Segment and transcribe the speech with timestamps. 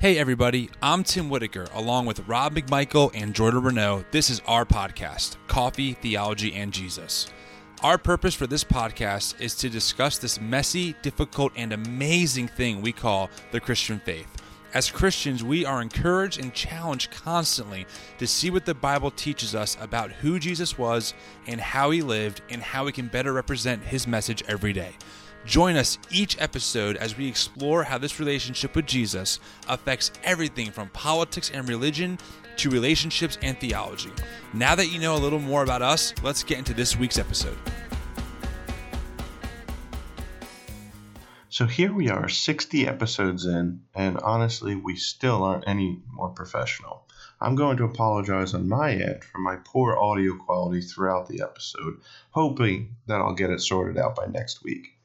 [0.00, 4.04] Hey, everybody, I'm Tim Whitaker, along with Rob McMichael and Jordan Renault.
[4.12, 7.32] This is our podcast, Coffee, Theology, and Jesus.
[7.82, 12.92] Our purpose for this podcast is to discuss this messy, difficult, and amazing thing we
[12.92, 14.28] call the Christian faith.
[14.72, 17.84] As Christians, we are encouraged and challenged constantly
[18.18, 21.12] to see what the Bible teaches us about who Jesus was
[21.48, 24.92] and how he lived and how we can better represent his message every day.
[25.44, 30.88] Join us each episode as we explore how this relationship with Jesus affects everything from
[30.90, 32.18] politics and religion
[32.58, 34.10] to relationships and theology.
[34.52, 37.56] Now that you know a little more about us, let's get into this week's episode.
[41.50, 47.06] So here we are, 60 episodes in, and honestly, we still aren't any more professional.
[47.40, 52.00] I'm going to apologize on my end for my poor audio quality throughout the episode,
[52.30, 54.97] hoping that I'll get it sorted out by next week.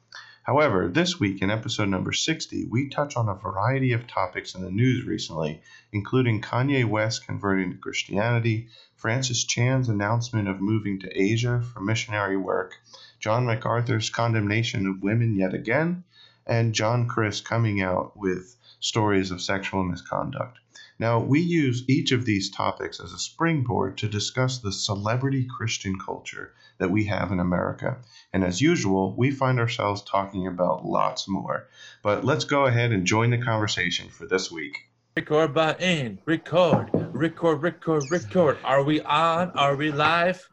[0.44, 4.60] However, this week in episode number 60, we touch on a variety of topics in
[4.60, 11.18] the news recently, including Kanye West converting to Christianity, Francis Chan's announcement of moving to
[11.18, 12.74] Asia for missionary work,
[13.18, 16.04] John MacArthur's condemnation of women yet again,
[16.46, 20.58] and John Crist coming out with stories of sexual misconduct.
[20.98, 25.98] Now, we use each of these topics as a springboard to discuss the celebrity Christian
[25.98, 27.98] culture that we have in America.
[28.32, 31.68] And as usual, we find ourselves talking about lots more.
[32.02, 34.78] But let's go ahead and join the conversation for this week.
[35.16, 36.20] Record button.
[36.24, 36.90] Record.
[36.92, 38.58] Record, record, record.
[38.64, 39.50] Are we on?
[39.50, 40.48] Are we live?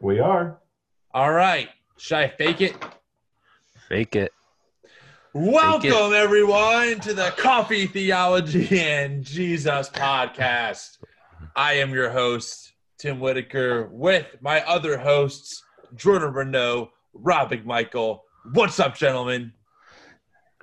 [0.00, 0.58] We are.
[1.12, 1.68] All right.
[1.96, 2.76] Should I fake it?
[3.88, 4.32] Fake it.
[5.32, 10.98] Welcome, everyone, to the Coffee Theology and Jesus podcast.
[11.54, 15.62] I am your host, Tim Whitaker, with my other hosts,
[15.94, 18.22] Jordan Renault, Rob McMichael.
[18.54, 19.52] What's up, gentlemen?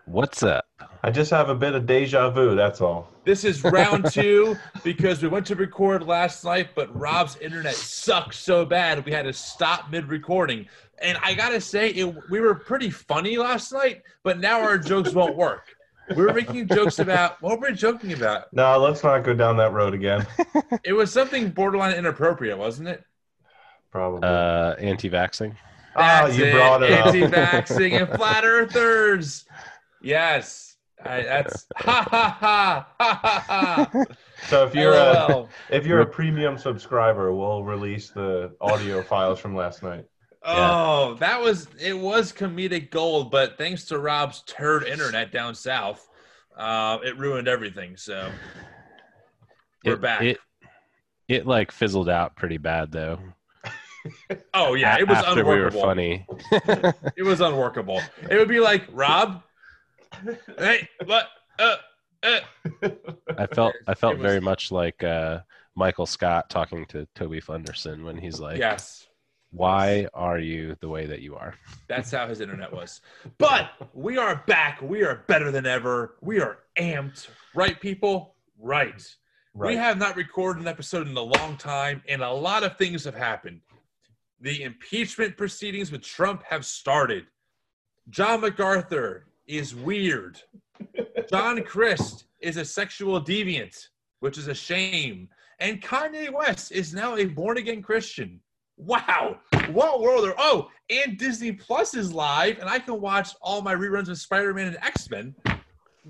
[0.04, 0.66] What's up?
[1.02, 3.08] I just have a bit of deja vu, that's all.
[3.24, 8.34] This is round two because we went to record last night, but Rob's internet sucked
[8.34, 10.68] so bad we had to stop mid recording.
[11.02, 15.14] And I gotta say, it, we were pretty funny last night, but now our jokes
[15.14, 15.76] won't work.
[16.16, 18.52] We were making jokes about what were we joking about?
[18.54, 20.26] No, let's not go down that road again.
[20.84, 23.04] It was something borderline inappropriate, wasn't it?
[23.92, 24.28] Probably.
[24.28, 25.56] Uh, anti-vaxxing.
[25.96, 27.08] Ah, That's you brought it up.
[27.08, 29.46] Anti-vaxxing and flat earthers.
[30.02, 34.04] Yes, I, that's ha ha ha ha ha ha.
[34.48, 39.56] so if you're a, if you're a premium subscriber, we'll release the audio files from
[39.56, 40.06] last night.
[40.50, 46.08] Oh, that was it was comedic gold, but thanks to Rob's turd internet down south,
[46.56, 47.98] uh, it ruined everything.
[47.98, 48.32] So
[49.84, 50.22] we're it, back.
[50.22, 50.38] It,
[51.28, 53.20] it like fizzled out pretty bad though.
[54.54, 56.26] oh yeah, it was After we were funny.
[57.18, 58.02] It was unworkable.
[58.30, 59.44] It would be like Rob,
[60.58, 61.28] hey, what?
[61.60, 61.76] Uh,
[62.24, 62.40] uh.
[63.38, 65.40] I felt I felt was- very much like uh,
[65.76, 69.08] Michael Scott talking to Toby Flenderson when he's like, yes,
[69.52, 71.56] "Why are you the way that you are?"
[71.88, 73.02] that's how his internet was.
[73.38, 74.82] But we are back.
[74.82, 76.16] We are better than ever.
[76.22, 78.36] We are amped, right, people?
[78.60, 79.04] Right.
[79.54, 79.70] Right.
[79.70, 83.04] We have not recorded an episode in a long time, and a lot of things
[83.06, 83.62] have happened.
[84.40, 87.26] The impeachment proceedings with Trump have started.
[88.10, 90.40] John MacArthur is weird.
[91.30, 93.88] John Crist is a sexual deviant,
[94.20, 95.28] which is a shame.
[95.60, 98.40] And Kanye West is now a born again Christian.
[98.78, 99.38] Wow.
[99.72, 103.74] What world are oh, and Disney Plus is live, and I can watch all my
[103.76, 105.36] reruns of Spider Man and X Men.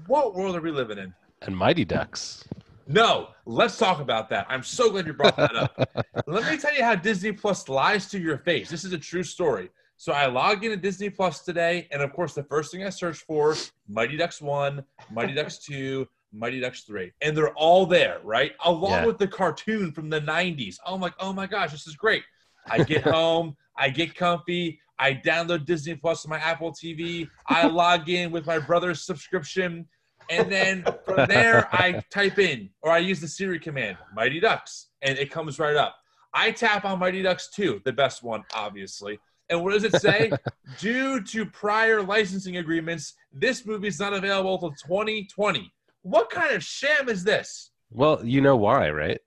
[0.06, 1.14] What world are we living in?
[1.42, 2.44] And Mighty Ducks.
[2.88, 4.46] No, let's talk about that.
[4.50, 6.06] I'm so glad you brought that up.
[6.28, 8.70] Let me tell you how Disney Plus lies to your face.
[8.70, 9.70] This is a true story.
[9.98, 13.24] So I logged into Disney Plus today, and of course, the first thing I searched
[13.24, 13.56] for
[13.90, 17.12] Mighty Ducks 1, Mighty Ducks 2, Mighty Ducks 3.
[17.22, 18.54] And they're all there, right?
[18.64, 19.06] Along Yeah.
[19.06, 20.78] with the cartoon from the 90s.
[20.86, 22.24] I'm like, oh my gosh, this is great.
[22.70, 27.68] I get home, I get comfy, I download Disney Plus on my Apple TV, I
[27.68, 29.88] log in with my brother's subscription,
[30.30, 34.88] and then from there I type in or I use the Siri command Mighty Ducks
[35.02, 35.96] and it comes right up.
[36.34, 39.20] I tap on Mighty Ducks 2, the best one, obviously.
[39.50, 40.32] And what does it say?
[40.80, 45.72] Due to prior licensing agreements, this movie is not available until 2020.
[46.02, 47.72] What kind of sham is this?
[47.92, 49.20] Well, you know why, right?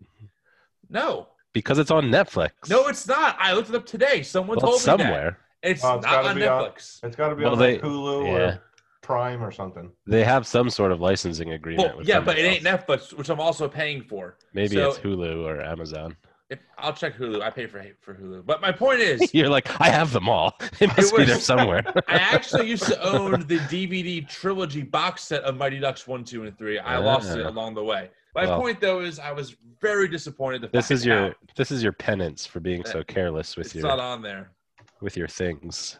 [0.90, 2.50] No, Because it's on Netflix.
[2.68, 3.36] no, it's not.
[3.40, 4.22] I looked it up today.
[4.22, 4.98] Someone well, told it's me that.
[5.02, 5.38] somewhere.
[5.62, 7.00] It's Oh, it's not on be on- Netflix.
[7.04, 8.32] It's got to be Well, on they- like Hulu yeah.
[8.32, 8.62] or
[9.02, 9.90] Prime or something.
[10.06, 11.88] They have some sort of licensing agreement.
[11.88, 12.62] Well, with yeah, someone but it ain't.
[12.64, 14.36] Netflix, which I'm also paying for.
[14.54, 16.16] Maybe so- it's Hulu or Amazon.
[16.50, 18.44] If I'll check Hulu, I pay for for Hulu.
[18.44, 20.56] But my point is, You're like, I have them all.
[20.80, 21.84] It must be was- there somewhere.
[22.08, 26.44] I actually used to own the DVD trilogy box set of Mighty Ducks one, two,
[26.44, 26.78] and three.
[26.78, 27.48] I lost it Ah.
[27.50, 28.10] along the way.
[28.34, 28.60] My Well.
[28.60, 30.68] point though is, I was very disappointed.
[30.72, 33.84] This is your out this is your penance for being so careless with it's your
[33.88, 34.52] not on there.
[35.00, 35.98] with your things.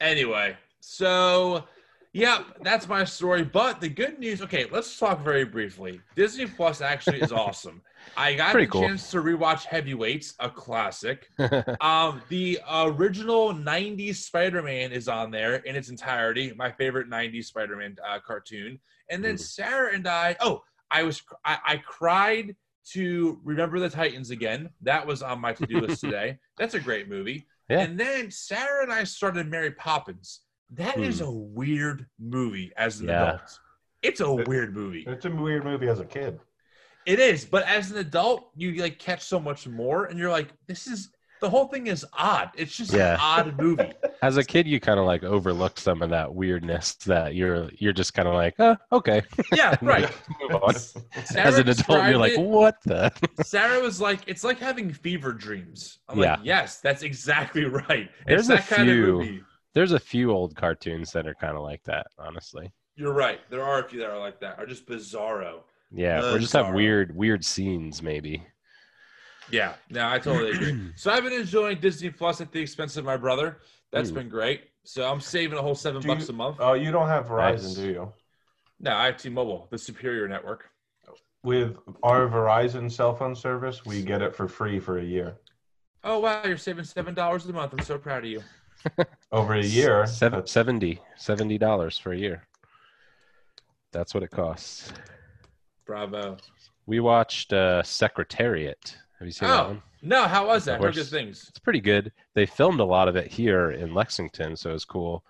[0.00, 1.64] Anyway, so
[2.12, 3.44] yeah, that's my story.
[3.44, 6.00] But the good news, okay, let's talk very briefly.
[6.14, 7.82] Disney Plus actually is awesome.
[8.16, 8.82] I got Pretty the cool.
[8.82, 11.28] chance to rewatch Heavyweights, a classic.
[11.80, 16.52] Um, the original '90s Spider-Man is on there in its entirety.
[16.56, 18.78] My favorite '90s Spider-Man uh, cartoon.
[19.10, 19.40] And then Mm.
[19.40, 22.54] Sarah and I, oh, I was I, I cried
[22.92, 24.70] to Remember the Titans again.
[24.82, 26.38] That was on my to-do list today.
[26.56, 27.46] That's a great movie.
[27.68, 27.80] Yeah.
[27.80, 30.42] And then Sarah and I started Mary Poppins.
[30.70, 31.24] That is Hmm.
[31.26, 33.22] a weird movie as an Yeah.
[33.34, 33.58] adult.
[34.02, 35.04] It's a weird movie.
[35.06, 36.38] It's a weird movie as a kid.
[37.06, 40.48] It is, but as an adult, you like catch so much more, and you're like,
[40.66, 41.10] this is
[41.40, 42.50] the whole thing is odd.
[42.56, 43.14] It's just Yeah.
[43.14, 43.92] an odd movie.
[44.22, 47.92] As a kid, you kind of like overlooked some of that weirdness that you're you're
[47.92, 49.22] just kind of like, oh, okay.
[49.54, 50.10] Yeah, right.
[50.40, 50.74] Move on.
[50.74, 53.12] Sarah As an adult, you're like, described what the?
[53.42, 55.98] Sarah was like, it's like having fever dreams.
[56.08, 56.32] I'm Yeah.
[56.36, 58.10] like, yes, that's exactly right.
[58.26, 59.42] There's it's a kind few- of movie.
[59.74, 62.72] There's a few old cartoons that are kind of like that, honestly.
[62.96, 63.40] You're right.
[63.50, 65.60] There are a few that are like that, are just bizarro.
[65.92, 68.42] Yeah, or uh, just have weird weird scenes maybe.
[69.50, 70.90] Yeah, no, I totally agree.
[70.96, 73.58] so I've been enjoying Disney Plus at the expense of my brother.
[73.92, 74.16] That's Hmm.
[74.16, 74.64] been great.
[74.84, 76.56] So I'm saving a whole seven Do bucks you- a month.
[76.60, 77.74] Oh, you don't have Verizon, Nice.
[77.74, 78.12] do you?
[78.80, 80.68] no, I have T-Mobile, the superior network.
[81.42, 85.36] With our Verizon cell phone service, we get it for free for a year.
[86.02, 87.72] Oh wow, you're saving seven dollars a month.
[87.72, 88.42] I'm so proud of you.
[89.32, 92.46] Over a year, Seven, that's- 70 70 dollars for a year.
[93.92, 94.92] That's what it costs.
[95.86, 96.36] Bravo.
[96.86, 98.96] We watched uh, Secretariat.
[99.18, 99.82] Have you seen that Oh, one?
[100.02, 100.72] no, how was that?
[100.74, 100.96] I heard Horse.
[100.96, 101.46] good things.
[101.48, 102.12] It's pretty good.
[102.34, 105.24] They filmed a lot of it here in Lexington, so it's cool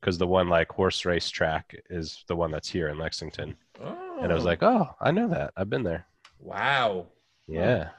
[0.00, 3.56] because the one like horse race track is the one that's here in Lexington.
[3.82, 5.52] Oh, And I was like, oh, I know that.
[5.56, 6.06] I've been there.
[6.40, 7.06] wow,
[7.48, 7.90] Yeah,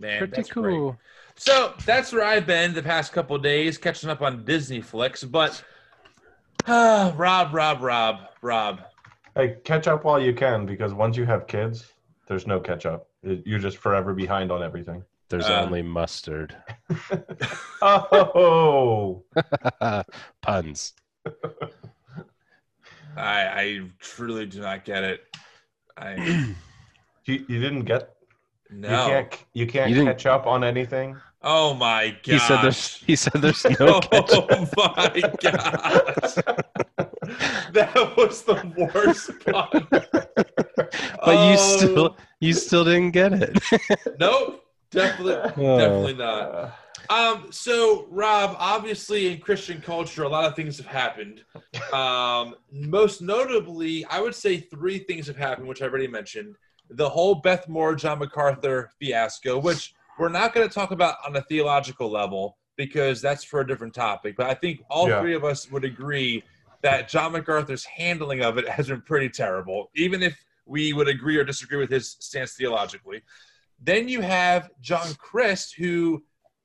[0.00, 0.72] man, pretty that's great.
[0.74, 0.98] cool.
[1.36, 5.22] So that's where I've been the past couple of days, catching up on Disney flicks.
[5.24, 5.62] But
[6.66, 8.80] ah, Rob, Rob, Rob, Rob.
[9.36, 11.92] hey, catch up while you can because once you have kids,
[12.30, 13.08] there's no catch up.
[13.24, 15.02] You're just forever behind on everything.
[15.28, 16.56] There's Uh, only mustard.
[17.82, 19.24] Oh,
[20.42, 20.92] Puns.
[23.16, 25.22] I, I truly do not get it.
[25.96, 26.14] I
[27.24, 28.10] you, you didn't get.
[28.70, 29.06] You no.
[29.08, 29.44] can't.
[29.54, 31.16] You can't You catch up on anything.
[31.42, 32.32] Oh my god.
[32.32, 34.30] He said there's he said there's no catch.
[34.30, 36.79] Oh my gosh.
[37.74, 39.86] that was the worst pun.
[41.24, 43.58] But you Oh, still you still didn't get it.
[44.18, 44.64] Nope.
[44.90, 45.78] Definitely Oh.
[45.78, 46.74] definitely not.
[47.08, 51.44] Um, so Rob, obviously in Christian culture, a lot of things have happened.
[51.92, 56.56] Um, most notably, I would say three things have happened, which I already mentioned.
[56.90, 61.36] The whole Beth Moore, John MacArthur fiasco, which we're not going to talk about on
[61.36, 64.34] a theological level because that's for a different topic.
[64.36, 65.20] But I think all Yeah.
[65.20, 66.42] three of us would agree
[66.82, 70.36] that John MacArthur's handling of it has been pretty terrible, even if
[70.66, 73.22] we would agree or disagree with his stance theologically.
[73.82, 76.22] Then you have John Crist, who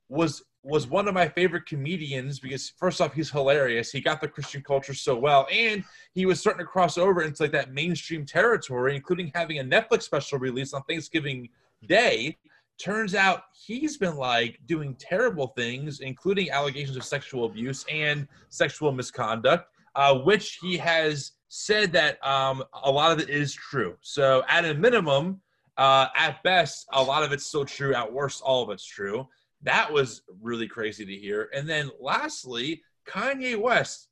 [0.09, 3.91] was was one of my favorite comedians because first off, he's hilarious.
[3.91, 5.83] He got the Christian culture so well, and
[6.13, 10.04] he was starting to cross over into like that mainstream territory, including having a Netflix
[10.04, 11.49] special release on Thanksgiving
[11.87, 12.37] Day.
[12.80, 18.92] Turns out he's been like doing terrible things, including allegations of sexual abuse and sexual
[18.92, 23.95] misconduct, uh, which he has said that um, a lot of it is true.
[24.02, 25.42] So, at a minimum,
[25.78, 27.94] uh, at best, a lot of it's still true.
[27.94, 29.28] At worst, all of it's true.
[29.64, 31.49] That was really crazy to hear.
[31.54, 34.09] And then lastly, Kanye West,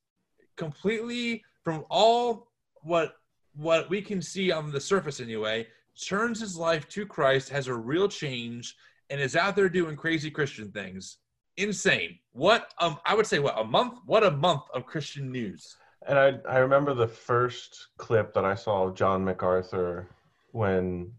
[0.55, 2.47] completely from all
[2.81, 3.15] what
[3.55, 5.67] what we can see on the surface anyway,
[6.07, 8.75] turns his life to Christ, has a real change,
[9.09, 11.17] and is out there doing crazy Christian things.
[11.57, 12.17] Insane.
[12.31, 13.99] What um I would say what a month?
[14.05, 15.75] What a month of Christian news.
[16.07, 20.09] And I, I remember the first clip that I saw of John MacArthur
[20.51, 21.13] when,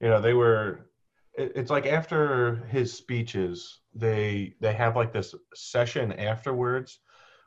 [0.00, 0.88] you know, they were,
[1.34, 7.00] it, it's like after his speeches, they they have like this session afterwards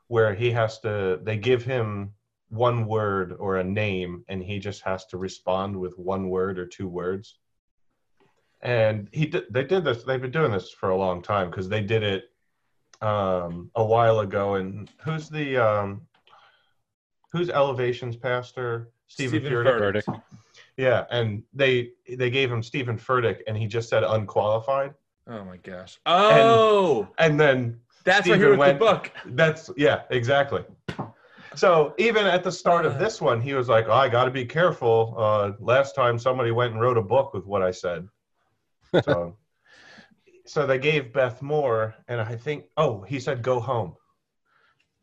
[0.08, 2.12] where he has to, they give him
[2.50, 6.68] one word or a name and he just has to respond with one word or
[6.68, 7.38] two words.
[8.64, 11.68] And he did, they did this, they've been doing this for a long time because
[11.68, 12.26] they did it
[13.02, 14.56] um, a while ago.
[14.56, 16.02] And who's the, um,
[17.32, 20.04] who's elevations pastor stephen, Stephen Furtick.
[20.04, 20.22] Furtick.
[20.78, 24.94] Yeah, and they they gave him Stephen Furtick, and he just said unqualified.
[25.28, 26.00] Oh my gosh.
[26.06, 29.12] Oh, And then that's why he wrote went- the book.
[29.28, 30.64] that's yeah, exactly.
[31.56, 34.32] So even at the start of this one, he was like, oh, "I got to
[34.32, 38.08] be careful." Uh, last time somebody went and wrote a book with what I said.
[39.04, 39.38] So,
[40.46, 43.96] so they gave Beth Moore, and I think, oh, he said, "Go home."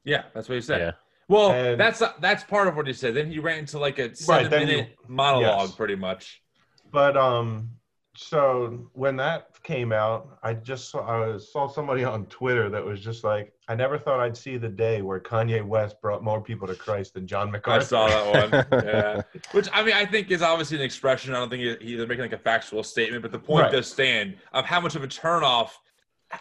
[0.05, 0.81] Yeah, that's what he said.
[0.81, 0.91] Yeah.
[1.29, 3.15] Well, And- that's that's part of what he said.
[3.15, 5.77] Then he ran into like a seven then minute you- monologue, yes.
[5.77, 6.43] pretty much.
[6.91, 7.73] But um,
[8.19, 13.01] so when that came out, I just saw, I saw somebody on Twitter that was
[13.01, 16.67] just like, "I never thought I'd see the day where Kanye West brought more people
[16.67, 18.85] to Christ than John I saw that one.
[18.85, 19.23] Yeah,
[19.53, 21.33] which I mean, I think is obviously an expression.
[21.33, 23.73] I don't think he's making like a factual statement, but the point Right.
[23.73, 25.71] does stand of how much of a turnoff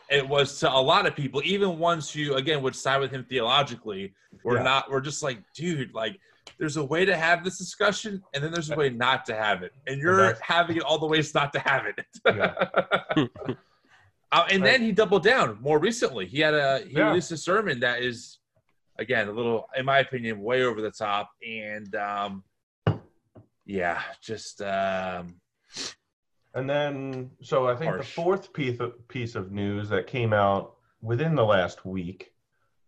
[0.09, 3.23] it was to a lot of people, even ones who again would side with him
[3.23, 4.13] theologically.
[4.43, 4.63] We're Yeah.
[4.63, 4.89] not.
[4.91, 6.19] We're just like, dude, like.
[6.59, 9.61] There's a way to have this discussion, and then there's a way not to have
[9.63, 12.05] it, and you're that's- having it all the ways not to have it.
[12.25, 13.53] Yeah.
[14.29, 16.25] Uh, and then he doubled down more recently.
[16.25, 17.07] He had a he Yeah.
[17.07, 18.39] released a sermon that is,
[18.99, 21.29] again, a little, in my opinion, way over the top.
[21.47, 22.43] And um,
[23.65, 25.39] yeah, just um,
[26.53, 30.75] And then, so I think the fourth piece of, piece of news that came out
[31.01, 32.33] within the last week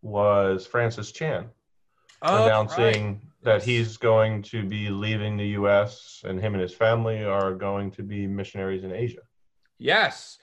[0.02, 1.48] was Francis Chan
[2.22, 3.66] oh, announcing that Yes.
[3.66, 6.22] he's going to be leaving the U.S.
[6.26, 9.22] and him and his family are going to be missionaries in Asia.
[9.78, 10.40] yes,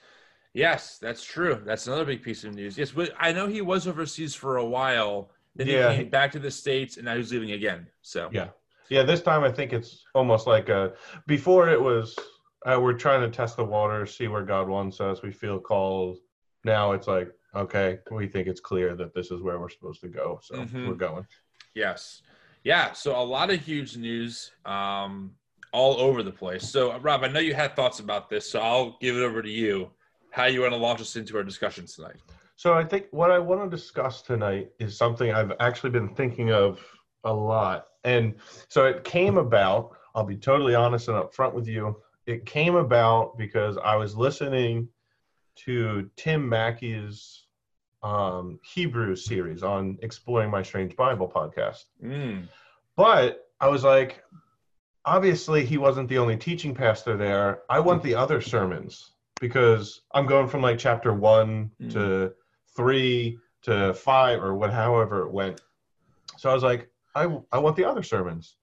[0.53, 1.61] yes, that's true.
[1.63, 2.77] That's another big piece of news.
[2.77, 5.29] Yes, but I know he was overseas for a while.
[5.55, 7.87] Then Yeah, he came back to the states, and now he's leaving again.
[8.01, 8.49] So Yeah.
[8.89, 10.93] Yeah, this time I think it's almost like a.
[11.27, 12.15] Before it was,
[12.65, 15.21] uh, we're trying to test the water, see where God wants us.
[15.21, 16.19] We feel called.
[16.63, 20.07] Now it's like, okay, we think it's clear that this is where we're supposed to
[20.07, 20.87] go, so Mhm.
[20.87, 21.25] we're going.
[21.77, 22.23] Yes.
[22.63, 22.93] Yeah.
[22.93, 25.31] So a lot of huge news um,
[25.71, 26.67] all over the place.
[26.67, 29.49] So, Rob, I know you had thoughts about this, so I'll give it over to
[29.49, 29.91] you.
[30.31, 32.15] How you want to launch us into our discussion tonight?
[32.55, 36.51] So I think what I want to discuss tonight is something I've actually been thinking
[36.51, 36.83] of
[37.23, 37.87] a lot.
[38.03, 38.35] And
[38.69, 41.95] so it came about, I'll be totally honest and upfront with you.
[42.25, 44.89] It came about because I was listening
[45.65, 47.46] to Tim Mackie's
[48.03, 51.85] um, Hebrew series on Exploring My Strange Bible podcast.
[52.03, 52.47] Mm.
[52.95, 54.23] But I was like,
[55.05, 57.61] obviously, he wasn't the only teaching pastor there.
[57.69, 61.91] I want the other sermons because I'm going from like chapter one Mm.
[61.93, 62.33] to
[62.75, 65.61] three to five or what, however it went.
[66.37, 68.57] So I was like, I, I want the other sermons.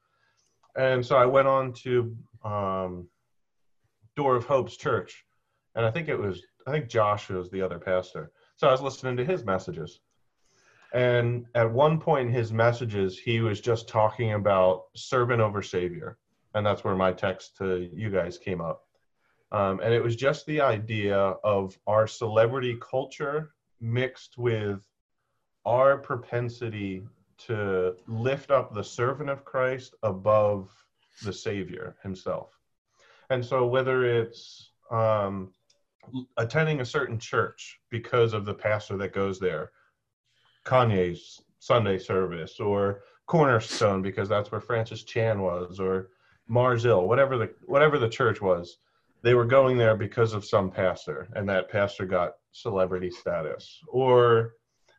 [0.77, 3.09] And so I went on to um,
[4.17, 5.25] Door of Hope's church.
[5.75, 8.31] And I think it was, I think Josh was the other pastor.
[8.57, 10.01] So I was listening to his messages.
[10.93, 16.19] And at one point in his messages, he was just talking about servant over savior.
[16.55, 18.85] And that's where my text to you guys came up.
[19.51, 24.87] Um, and it was just the idea of our celebrity culture mixed with
[25.67, 27.05] our propensity
[27.47, 30.71] to lift up the servant of Christ above
[31.25, 32.59] the Savior himself.
[33.31, 35.53] And so, whether it's um,
[36.37, 39.73] attending a certain church because of the pastor that goes there,
[40.65, 46.11] Kanye's Sunday service, or Cornerstone because that's where Francis Chan was, or
[46.47, 48.79] Mars Hill, whatever the whatever the church was,
[49.23, 54.55] they were going there because of some pastor, and that pastor got celebrity status, or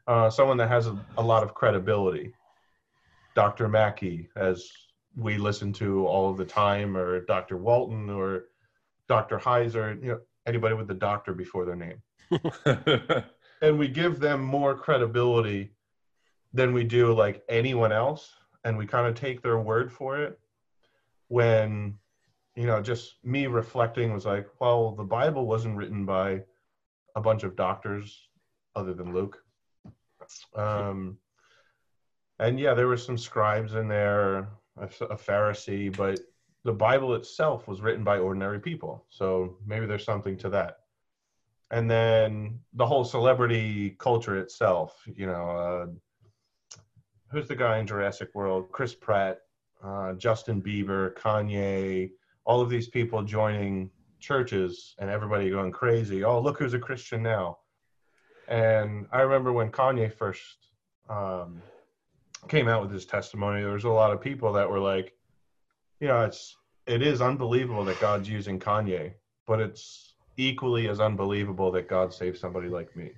[0.07, 2.33] uh, someone that has a, a lot of credibility.
[3.35, 3.67] Dr.
[3.67, 4.71] Mackie, as
[5.15, 7.57] we listen to all of the time, or Dr.
[7.57, 8.45] Walton, or
[9.07, 9.37] Dr.
[9.37, 12.01] Heiser, you know, anybody with the doctor before their name.
[13.61, 15.71] And we give them more credibility
[16.53, 18.33] than we do like anyone else
[18.63, 20.39] and we kind of take their word for it.
[21.29, 21.97] When
[22.55, 26.41] you know just me reflecting was like well the bible wasn't written by
[27.15, 28.29] a bunch of doctors
[28.75, 29.43] other than luke.
[30.55, 31.17] Um
[32.39, 36.19] and yeah there were some scribes in there a, a pharisee but
[36.65, 39.05] the bible itself was written by ordinary people.
[39.09, 40.79] So maybe there's something to that.
[41.71, 45.85] And then the whole celebrity culture itself you know uh,
[47.31, 48.71] who's the guy in jurassic world?
[48.71, 49.37] Chris pratt
[49.83, 52.11] uh, justin bieber kanye
[52.45, 56.23] all of these people joining churches and everybody going crazy.
[56.23, 57.59] Oh look who's a christian now.
[58.47, 60.69] And i remember when kanye first
[61.09, 61.61] um,
[62.47, 65.15] came out with his testimony there was a lot of people that were like
[65.99, 66.55] you know it's
[66.87, 69.13] it is unbelievable that god's using kanye
[69.47, 73.11] but it's equally as unbelievable that God saved somebody like me.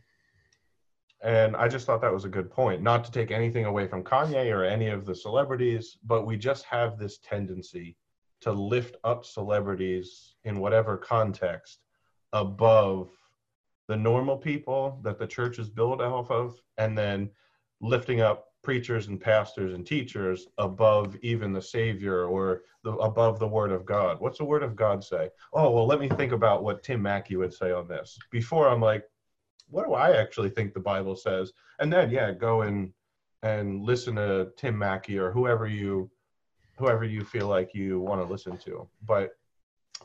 [1.23, 2.81] And I just thought that was a good point.
[2.81, 6.63] Not to take anything away from Kanye or any of the celebrities, but we just
[6.65, 7.97] have this tendency
[8.41, 11.79] to lift up celebrities in whatever context
[12.33, 13.09] above
[13.87, 17.31] the normal people that the church is built off of, and then
[17.81, 23.47] lifting up preachers and pastors and teachers above even the Savior or the, above the
[23.47, 24.19] Word of God.
[24.19, 25.29] What's the Word of God say?
[25.53, 28.19] Oh, well, let me think about what Tim Mackie would say on this.
[28.29, 29.05] Before I'm like,
[29.69, 31.53] what do I actually think the Bible says?
[31.79, 32.91] And then, yeah, go and
[33.41, 36.11] and listen to Tim Mackie or whoever you
[36.77, 38.85] whoever you feel like you want to listen to.
[39.05, 39.29] But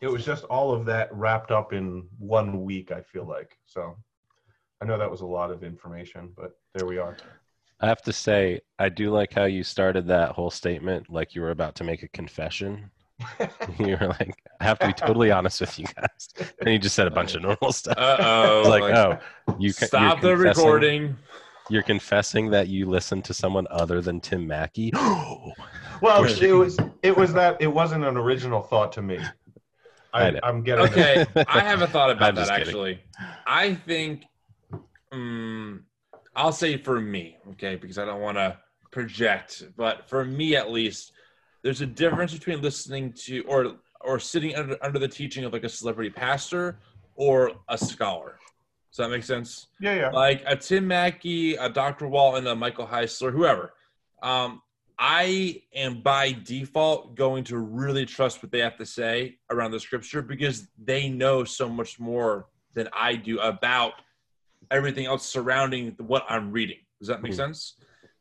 [0.00, 2.92] it was just all of that wrapped up in one week.
[2.92, 3.96] I feel like so.
[4.80, 7.16] I know that was a lot of information, but there we are.
[7.82, 11.42] I have to say, I do like how you started that whole statement like you
[11.42, 12.90] were about to make a confession.
[13.78, 16.48] you were like, I have to be totally honest with you guys.
[16.60, 17.94] And you just said a bunch of normal stuff.
[17.98, 18.68] Uh oh.
[18.68, 19.18] like, oh,
[19.58, 21.16] you ca- Stop the recording.
[21.68, 24.92] You're confessing that you listened to someone other than Tim Mackie.
[26.02, 29.20] Well, it was it was that it wasn't an original thought to me.
[30.12, 33.00] I, I I'm getting Okay, I have a thought about I'm that actually.
[33.46, 34.24] I think,
[35.12, 35.84] um,
[36.34, 38.58] I'll say for me, okay, because I don't want to
[38.90, 41.12] project, but for me at least,
[41.62, 45.64] there's a difference between listening to or or sitting under under the teaching of like
[45.64, 46.78] a celebrity pastor
[47.14, 48.38] or a scholar.
[48.90, 49.68] Does that make sense?
[49.80, 50.10] yeah, yeah.
[50.10, 52.08] like a Tim Mackie, a Dr.
[52.08, 53.72] Walton, a Michael Heiser, whoever.
[54.22, 54.60] Um,
[54.98, 59.80] I am by default going to really trust what they have to say around the
[59.80, 63.94] scripture because they know so much more than I do about
[64.72, 66.78] everything else surrounding what I'm reading.
[66.98, 67.36] Does that make Hmm.
[67.36, 67.74] sense?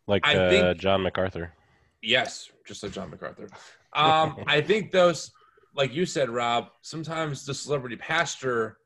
[0.07, 1.53] like I uh, think- John MacArthur.
[2.01, 3.47] Yes, just like John MacArthur.
[3.93, 5.31] Um, I think those,
[5.75, 8.77] like you said, Rob, sometimes the celebrity pastor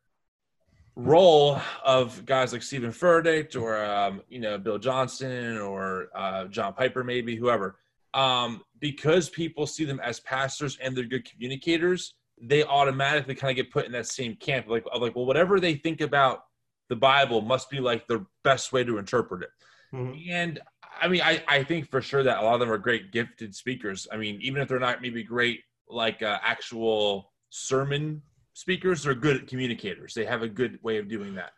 [0.96, 6.74] role of guys like Stephen Furtick or um, you know Bill Johnson or uh, John
[6.74, 7.78] Piper, maybe whoever,
[8.14, 13.56] um, because people see them as pastors and they're good communicators, they automatically kind of
[13.56, 14.68] get put in that same camp.
[14.68, 16.44] Like, of like, well, whatever they think about
[16.90, 19.50] the Bible must be like the best way to interpret it.
[19.94, 20.30] Mhm.
[20.30, 20.60] And
[21.00, 23.54] I mean, I, I think for sure that a lot of them are great gifted
[23.56, 24.08] speakers.
[24.12, 28.22] I mean, even if they're not maybe great like uh, actual sermon
[28.54, 30.14] speakers, they're good communicators.
[30.14, 31.52] They have a good way of doing that.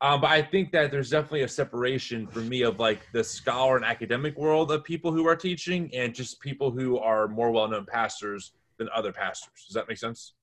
[0.00, 3.76] Um, but I think that there's definitely a separation for me of like the scholar
[3.76, 7.66] and academic world of people who are teaching and just people who are more well
[7.66, 9.64] known pastors than other pastors.
[9.66, 10.34] Does that make sense?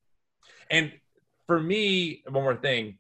[0.71, 0.91] And
[1.45, 2.97] for me, one more thing,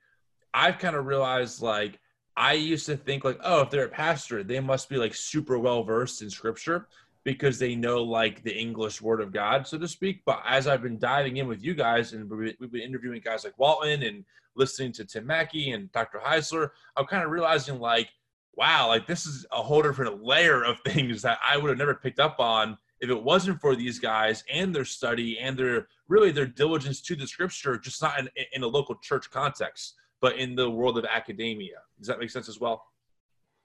[0.53, 1.99] I've kind of realized like
[2.35, 5.59] I used to think like, oh, if they're a pastor, they must be like super
[5.59, 6.87] well versed in scripture
[7.23, 10.21] because they know like the English word of God, so to speak.
[10.25, 13.57] But as I've been diving in with you guys and we've been interviewing guys like
[13.57, 16.19] Walton and listening to Tim Mackie and Dr.
[16.19, 18.09] Heiser, I'm kind of realizing like,
[18.55, 21.95] wow, like this is a whole different layer of things that I would have never
[21.95, 26.31] picked up on if it wasn't for these guys and their study and their really
[26.31, 30.55] their diligence to the scripture, just not in, in a local church context, but in
[30.55, 31.79] the world of academia.
[31.99, 32.85] Does that make sense as well?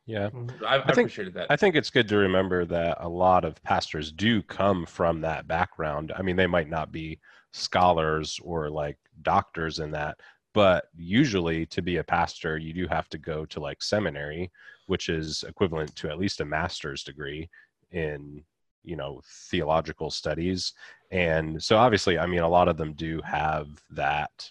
[0.07, 0.29] Yeah.
[0.31, 0.65] Mm-hmm.
[0.65, 1.47] I, I, think- appreciated that.
[1.51, 5.47] I think it's good to remember that a lot of pastors do come from that
[5.47, 6.13] background.
[6.17, 7.21] I mean, they might not be
[7.53, 10.19] scholars or like doctors in that,
[10.53, 14.51] but usually to be a pastor, you do have to go to like seminary,
[14.87, 17.49] which is equivalent to at least a master's degree
[17.93, 18.43] in,
[18.83, 20.73] you know, theological studies.
[21.13, 24.51] And so obviously, I mean, a lot of them do have that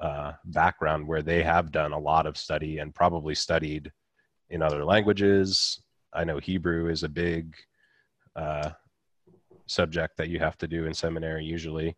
[0.00, 3.90] uh, background where they have done a lot of study and probably studied
[4.50, 5.80] in other languages.
[6.12, 7.54] I know Hebrew is a big
[8.36, 8.70] uh,
[9.66, 11.96] subject that you have to do in seminary usually.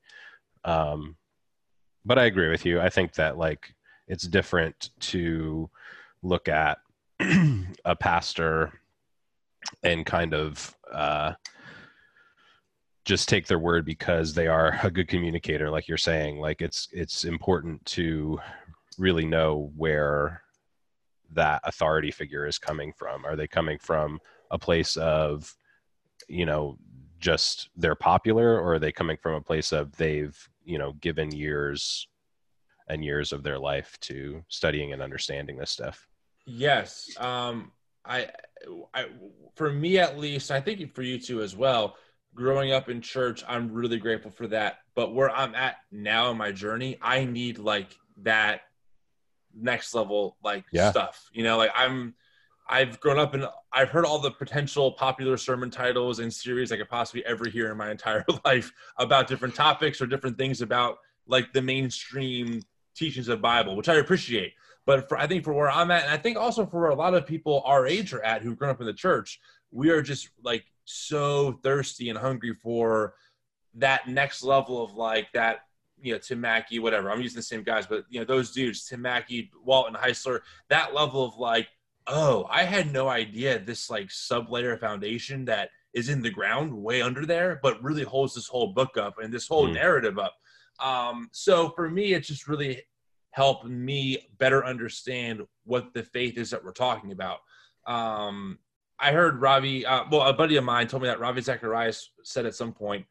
[0.65, 1.17] Um,
[2.05, 2.81] but I agree with you.
[2.81, 3.75] I think that like
[4.09, 5.69] it's different to
[6.23, 6.79] look at
[7.85, 8.73] a pastor
[9.83, 11.33] and kind of uh,
[13.07, 16.41] just take their word because they are a good communicator, like you're saying.
[16.41, 18.39] Like it's it's important to
[18.99, 20.43] really know where
[21.33, 23.25] that authority figure is coming from.
[23.25, 24.19] Are they coming from
[24.51, 25.55] a place of,
[26.29, 26.79] you know,
[27.21, 31.31] just they're popular, or are they coming from a place of they've, you know, given
[31.33, 32.09] years
[32.89, 36.09] and years of their life to studying and understanding this stuff?
[36.45, 37.09] Yes.
[37.19, 37.73] Um,
[38.05, 38.31] I,
[38.95, 39.07] I,
[39.55, 41.97] for me at least, I think for you too as well.
[42.37, 44.81] Growing up in church, I'm really grateful for that.
[44.95, 48.61] But where I'm at now in my journey, I need like that
[49.55, 50.91] next level like Yeah.
[50.91, 51.31] stuff.
[51.33, 52.15] You know, like I'm,
[52.69, 56.77] I've grown up and I've heard all the potential popular sermon titles and series I
[56.77, 60.99] could possibly ever hear in my entire life about different topics or different things about
[61.27, 62.61] like the mainstream
[62.95, 64.53] teachings of Bible, which I appreciate.
[64.85, 66.95] But for I think for where I'm at, and I think also for where a
[66.95, 70.03] lot of people our age are at who've grown up in the church, we are
[70.03, 73.15] just like so thirsty and hungry for
[73.75, 75.61] that next level of like that
[76.01, 77.11] you know Tim Mackie, whatever.
[77.11, 80.95] I'm using the same guys, but you know those dudes, Tim Mackie, Walton Heiser, that
[80.95, 81.69] level of like,
[82.07, 86.71] oh, I had no idea this like sub layer foundation that is in the ground
[86.73, 89.75] way under there, but really holds this whole book up and this whole Mm.
[89.75, 90.35] narrative up.
[90.79, 92.83] Um, so for me, it's just really
[93.31, 97.39] helped me better understand what the faith is that we're talking about.
[97.87, 98.59] Um,
[98.99, 102.47] I heard Ravi, uh, well, a buddy of mine told me that Ravi Zacharias said
[102.47, 103.05] at some point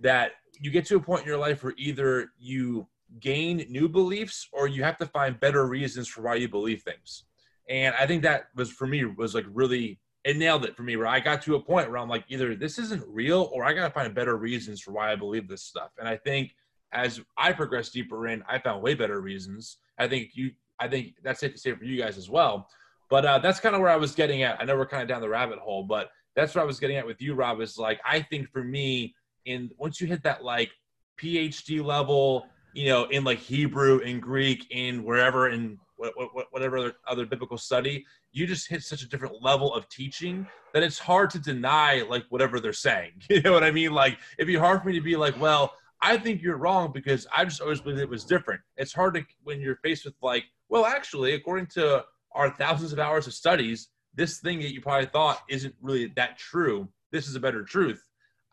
[0.00, 2.86] that you get to a point in your life where either you
[3.20, 7.24] gain new beliefs or you have to find better reasons for why you believe things.
[7.68, 10.96] And I think that was for me was like really it nailed it for me
[10.96, 13.74] where I got to a point where I'm like either this isn't real or I
[13.74, 15.90] got to find better reasons for why I believe this stuff.
[15.98, 16.54] And I think
[16.92, 19.78] as I progressed deeper in, I found way better reasons.
[19.98, 22.68] I think you I think that's safe to say for you guys as well.
[23.14, 24.60] But uh, that's kind of where I was getting at.
[24.60, 26.96] I know we're kind of down the rabbit hole, but that's what I was getting
[26.96, 27.60] at with you, Rob.
[27.60, 30.72] Is like I think for me, in once you hit that like
[31.16, 36.76] PhD level, you know, in like Hebrew and Greek in wherever in what, what, whatever
[36.76, 40.98] other, other biblical study, you just hit such a different level of teaching that it's
[40.98, 43.12] hard to deny like whatever they're saying.
[43.30, 43.92] You know what I mean?
[43.92, 45.72] Like it'd be hard for me to be like, well,
[46.02, 48.60] I think you're wrong because I just always believed it was different.
[48.76, 52.98] It's hard to when you're faced with like, well, actually, according to our thousands of
[52.98, 56.88] hours of studies, this thing that you probably thought isn't really that true.
[57.12, 58.02] This is a better truth.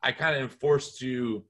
[0.03, 1.43] I kind of am forced to,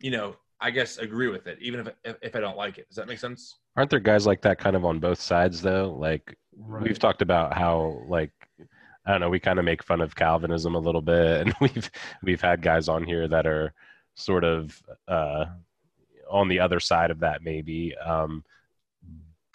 [0.00, 2.88] you know, I guess agree with it, even if if, if I don't like it.
[2.88, 3.58] Does that make sense?
[3.76, 5.94] Aren't there guys like that kind of on both sides though?
[5.98, 8.32] Like we've talked about how like
[9.06, 11.90] I don't know, we kind of make fun of Calvinism a little bit, and we've
[12.22, 13.72] we've had guys on here that are
[14.14, 15.46] sort of uh,
[16.30, 17.94] on the other side of that, maybe.
[17.96, 18.44] Um,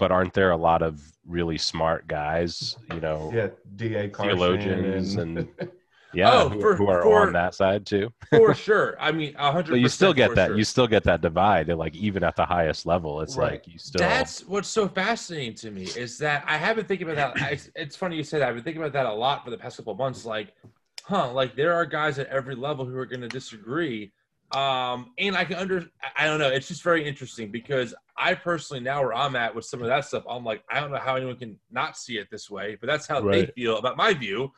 [0.01, 4.09] but aren't there a lot of really smart guys, you know, Yeah, D.A.
[4.09, 5.47] Theologians and, and
[6.15, 8.11] yeah, Oh, who, for- who are for- on that side too?
[8.31, 8.97] For sure.
[8.99, 9.69] I mean, a hundred.
[9.73, 10.47] But you still get that.
[10.47, 10.57] sure.
[10.57, 11.67] You still get that divide.
[11.67, 13.51] Like even at the highest level, it's Right.
[13.51, 13.99] like you still.
[13.99, 17.51] That's what's so fascinating to me is that I have been thinking about that.
[17.53, 18.49] It's, it's funny you say that.
[18.49, 20.25] I've been thinking about that a lot for the past couple of months.
[20.25, 20.55] Like,
[21.03, 21.31] huh?
[21.31, 24.11] Like there are guys at every level who are going to disagree.
[24.53, 25.85] Um, and I can under.
[26.17, 26.49] I- don't know.
[26.49, 30.05] It's just very interesting because I personally now where I'm at with some of that
[30.05, 32.87] stuff, I'm like, I don't know how anyone can not see it this way, but
[32.87, 34.51] that's how they feel about my view.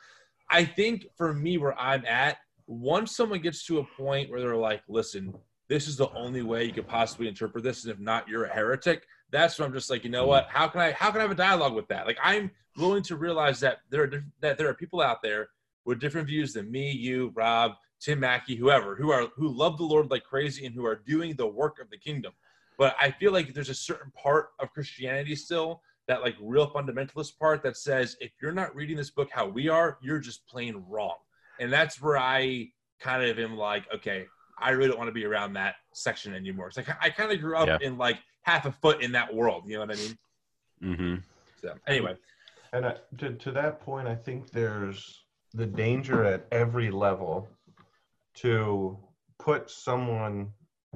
[0.50, 4.56] I think for me, where I'm at, once someone gets to a point where they're
[4.56, 5.34] like, listen,
[5.68, 8.52] this is the only way you could possibly interpret this, and if not, you're a
[8.52, 9.04] heretic.
[9.30, 10.48] That's when I'm just like, you know what?
[10.50, 12.06] How can I how can I have a dialogue with that?
[12.06, 15.48] Like, I'm willing to realize that there are that there are people out there
[15.84, 17.72] with different views than me, you, Rob,
[18.04, 21.34] Tim Mackie, whoever, who are who love the Lord like crazy and who are doing
[21.36, 22.34] the work of the kingdom.
[22.76, 27.38] But I feel like there's a certain part of Christianity still that like real fundamentalist
[27.38, 30.84] part that says if you're not reading this book how we are, you're just plain
[30.86, 31.16] wrong.
[31.58, 32.68] And that's where I
[33.00, 34.26] kind of am like, okay,
[34.58, 36.68] I really don't want to be around that section anymore.
[36.68, 37.78] It's like I kind of grew up Yeah.
[37.80, 39.62] in like half a foot in that world.
[39.66, 40.18] You know what I mean?
[40.82, 41.14] hmm
[41.62, 42.16] So anyway,
[42.74, 45.22] And I, to, to that point, I think there's
[45.54, 47.48] the danger at every level
[48.34, 48.98] to
[49.38, 50.50] put someone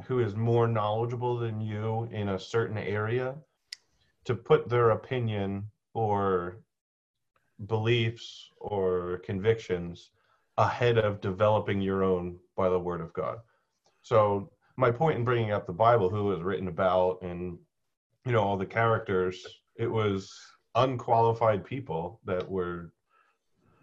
[0.05, 3.35] who is more knowledgeable than you in a certain area
[4.24, 6.61] to put their opinion or
[7.66, 10.11] beliefs or convictions
[10.59, 13.38] ahead of developing your own by the word of God.
[14.03, 17.59] So my point in bringing up the Bible, who was written about, and
[18.24, 19.44] you know all the characters,
[19.77, 20.33] it was
[20.74, 22.92] unqualified people that were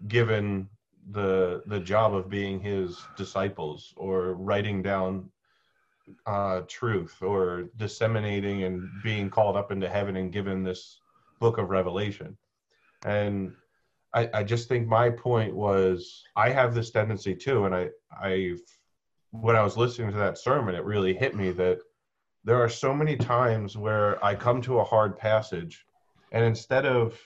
[0.08, 0.70] given
[1.12, 5.30] the the job of being his disciples or writing down
[6.26, 11.00] uh, truth or disseminating and being called up into heaven and given this
[11.40, 12.38] book of revelation.
[13.06, 13.54] And
[14.16, 17.90] I, I just think my point was i have this tendency too and i
[18.20, 18.56] i
[19.32, 21.80] when i was listening to that sermon it really hit me that
[22.44, 25.86] there are so many times where i come to a hard passage
[26.32, 27.20] and instead of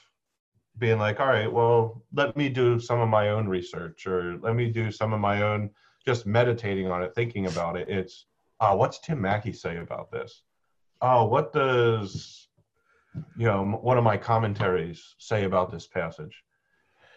[0.79, 4.55] being like all right well let me do some of my own research or let
[4.55, 5.69] me do some of my own
[6.05, 7.89] just meditating on it thinking about it.
[7.89, 8.25] It's
[8.59, 10.43] uh, what's tim mackie say about this?
[11.01, 12.47] Oh what does
[13.37, 16.43] you know one of my commentaries say about this passage?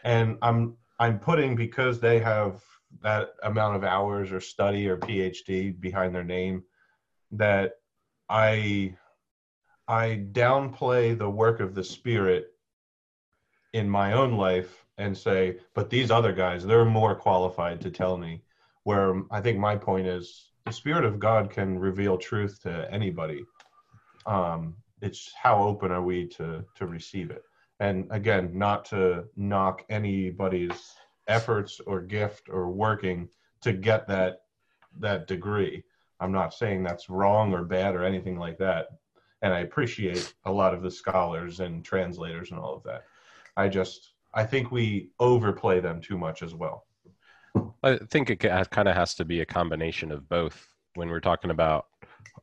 [0.05, 2.61] And i'm i'm putting because they have
[3.03, 6.63] that amount of hours or study or phd behind their name
[7.31, 7.75] that
[8.29, 8.95] i
[9.89, 12.49] i downplay the work of the spirit
[13.73, 18.17] in my own life and say but these other guys they're more qualified to tell
[18.17, 18.43] me
[18.85, 23.45] where i think my point is the spirit of god can reveal truth to anybody
[24.27, 27.43] um, it's how open are we to to receive it
[27.81, 30.95] and again not to knock anybody's
[31.29, 33.29] efforts or gift or working
[33.61, 34.43] to get that
[34.99, 35.83] that degree
[36.23, 38.87] I'm not saying that's wrong or bad or anything like that.
[39.43, 43.03] And I appreciate a lot of the scholars and translators and all of that.
[43.57, 46.87] I just, I think we overplay them too much as well.
[47.83, 51.51] I think it kind of has to be a combination of both when we're talking
[51.51, 51.87] about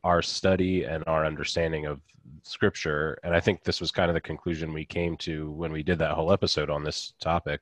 [0.04, 2.00] our study and our understanding of
[2.42, 3.18] scripture.
[3.24, 5.98] And I think this was kind of the conclusion we came to when we did
[5.98, 7.60] that whole episode on this topic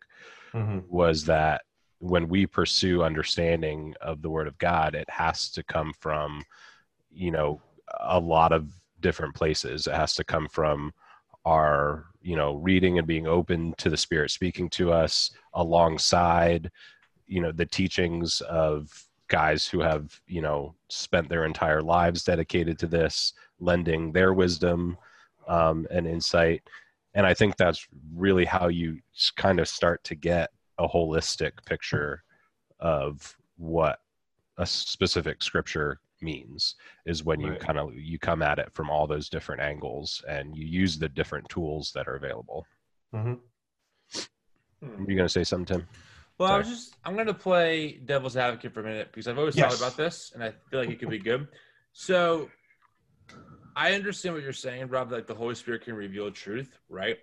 [0.54, 0.78] Mm-hmm.
[0.88, 1.62] was that
[1.98, 6.42] when we pursue understanding of the word of God, it has to come from,
[7.10, 7.60] you know,
[8.00, 9.86] a lot of different places.
[9.86, 10.92] It has to come from
[11.48, 16.70] our, you know, reading and being open to the Spirit speaking to us alongside,
[17.26, 18.90] you know, the teachings of
[19.28, 24.98] guys who have, you know, spent their entire lives dedicated to this, lending their wisdom
[25.48, 26.62] um, and insight.
[27.14, 28.98] And I think that's really how you
[29.36, 32.22] kind of start to get a holistic picture
[32.78, 34.00] of what
[34.58, 36.74] a specific scripture means
[37.06, 37.60] is when you Right.
[37.60, 41.08] kind of you come at it from all those different angles and you use the
[41.08, 42.66] different tools that are available.
[43.12, 43.34] hmm
[44.82, 45.88] Are you going to say something, Tim?
[46.38, 49.56] Well, I was just I'm gonna play devil's advocate for a minute because I've always
[49.56, 49.64] Yes.
[49.66, 51.48] thought about this and I feel like it could be good.
[51.92, 52.48] So
[53.74, 57.18] I understand what you're saying, Rob, like the Holy Spirit can reveal truth, right?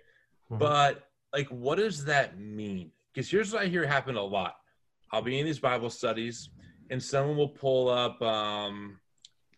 [0.50, 0.58] Mhm.
[0.58, 2.92] But like what does that mean?
[3.14, 4.56] Because here's what I hear happen a lot.
[5.10, 6.50] I'll be in these Bible studies
[6.90, 8.98] and someone will pull up um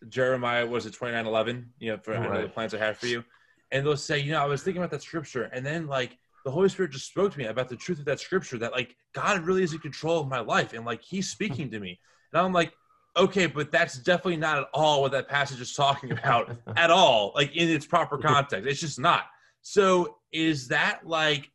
[0.07, 3.23] Jeremiah was it 2911, you know, for I know the plans I have for you.
[3.71, 6.51] And they'll say, you know, I was thinking about that scripture, and then like the
[6.51, 9.41] Holy Spirit just spoke to me about the truth of that scripture that like God
[9.41, 11.99] really is in control of my life and like He's speaking to me.
[12.33, 12.73] And I'm like,
[13.17, 17.33] okay, but that's definitely not at all what that passage is talking about at all,
[17.35, 18.67] like in its proper context.
[18.67, 19.25] It's just not.
[19.61, 21.51] So is that like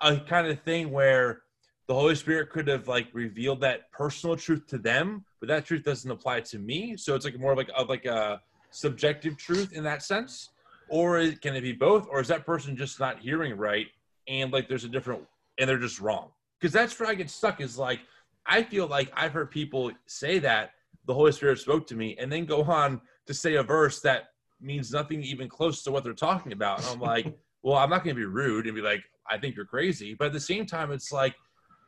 [0.00, 1.42] a kind of thing where
[1.90, 5.82] the Holy Spirit could have like revealed that personal truth to them, but that truth
[5.82, 6.96] doesn't apply to me?
[6.96, 10.50] So it's like more of like of like a subjective truth in that sense,
[10.88, 13.88] or can it be both, or is that person just not hearing right
[14.28, 15.24] and like there's a different
[15.58, 16.28] and they're just wrong?
[16.60, 17.60] Because that's where I get stuck.
[17.60, 17.98] Is like
[18.46, 20.70] I feel like I've heard people say that
[21.06, 24.28] the Holy Spirit spoke to me, and then go on to say a verse that
[24.60, 26.78] means nothing even close to what they're talking about.
[26.78, 29.56] And I'm like, well, I'm not going to be rude and be like, I think
[29.56, 30.14] you're crazy.
[30.14, 31.34] But at the same time, it's like,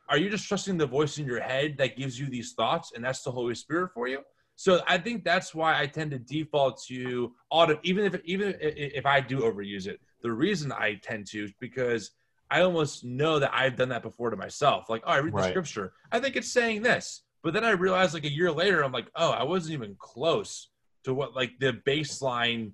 [0.09, 3.03] are you just trusting the voice in your head that gives you these thoughts and
[3.03, 4.19] that's the Holy Spirit for you?
[4.55, 9.05] So I think that's why I tend to default to auto, even if even if,
[9.05, 9.99] I do overuse it.
[10.21, 12.11] The reason I tend to is because
[12.51, 14.89] I almost know that I've done that before to myself.
[14.89, 15.49] Like, oh, I read the Right.
[15.49, 18.91] scripture, I think it's saying this, but then I realized like a year later, I'm
[18.91, 20.69] like, oh, I wasn't even close
[21.05, 22.73] to what like the baseline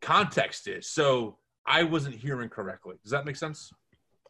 [0.00, 0.88] context is.
[0.88, 2.96] So I wasn't hearing correctly.
[3.02, 3.70] Does that make sense?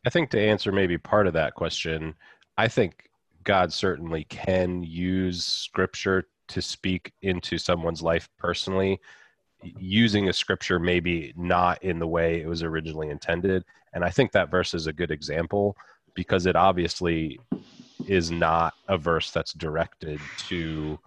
[0.05, 2.15] I think to answer maybe part of that question,
[2.59, 3.09] I think
[3.45, 9.01] God certainly can use scripture to speak into someone's life personally,
[9.63, 13.65] using a scripture maybe not in the way it was originally intended.
[13.93, 15.77] And I think that verse is a good example
[16.15, 17.39] because it obviously
[18.07, 20.99] is not a verse that's directed to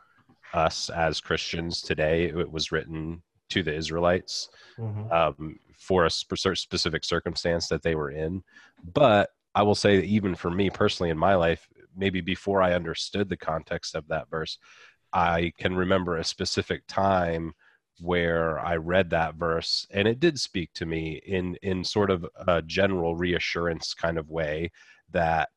[0.53, 2.25] us as Christians today.
[2.25, 5.11] It was written to the Israelites Mhm.
[5.11, 8.43] um, for a spe- specific circumstance that they were in.
[8.93, 12.73] But I will say that even for me personally in my life, maybe before I
[12.73, 14.57] understood the context of that verse,
[15.13, 17.53] I can remember a specific time
[17.99, 22.25] where I read that verse and it did speak to me in in sort of
[22.47, 24.71] a general reassurance kind of way
[25.11, 25.49] that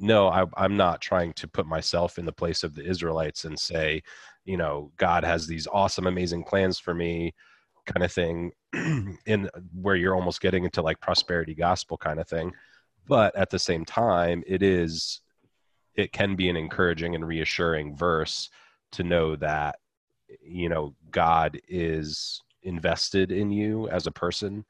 [0.00, 3.58] no, I, I'm not trying to put myself in the place of the Israelites and
[3.58, 4.02] say,
[4.46, 7.34] you know, God has these awesome, amazing plans for me,
[7.84, 8.52] kind of thing,
[9.26, 12.50] in where you're almost getting into like prosperity gospel kind of thing.
[13.10, 15.20] But at the same time, it is,
[15.96, 18.50] it can be an encouraging and reassuring verse
[18.92, 19.80] to know that,
[20.40, 24.64] you know, God is invested in you as a person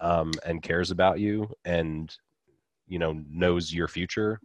[0.00, 2.16] um, and cares about you and,
[2.88, 4.40] you know, knows your future.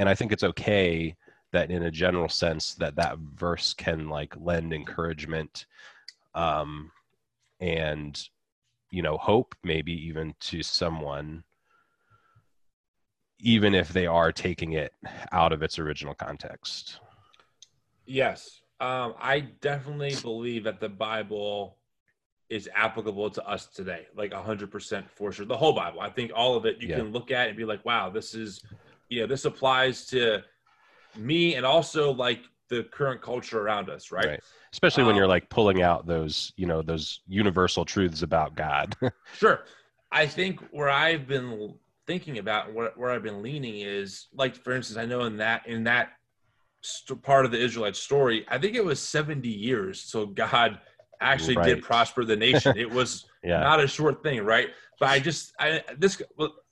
[0.00, 1.14] And i think it's okay
[1.52, 5.66] that in a general sense that that verse can like lend encouragement
[6.34, 6.90] um
[7.60, 8.28] and
[8.90, 11.42] you know hope maybe even to someone
[13.40, 14.92] even if they are taking it
[15.32, 17.00] out of its original context
[18.06, 18.60] Yes.
[18.80, 21.78] Um, I definitely believe that the Bible
[22.48, 25.46] is applicable to us today, like 100% for sure.
[25.46, 26.00] The whole Bible.
[26.00, 26.96] I think all of it you Yeah.
[26.96, 28.62] can look at and be like, wow, this is,
[29.08, 30.44] you know, this applies to
[31.14, 34.26] me and also like the current culture around us, right?
[34.26, 34.40] Right.
[34.72, 38.96] especially when Um, you're like pulling out those you know those universal truths about god
[39.30, 39.64] Sure.
[40.10, 41.74] I think where I've been
[42.08, 45.66] thinking about where, where I've been leaning is like, for instance, I know in that
[45.68, 46.08] in that
[46.80, 50.00] st- part of the Israelite story, I think it was 70 years.
[50.00, 50.80] So God
[51.20, 52.76] actually did prosper the nation.
[52.76, 53.60] It was Yeah.
[53.60, 54.70] not a short thing, right?
[54.98, 56.20] But I just, I this,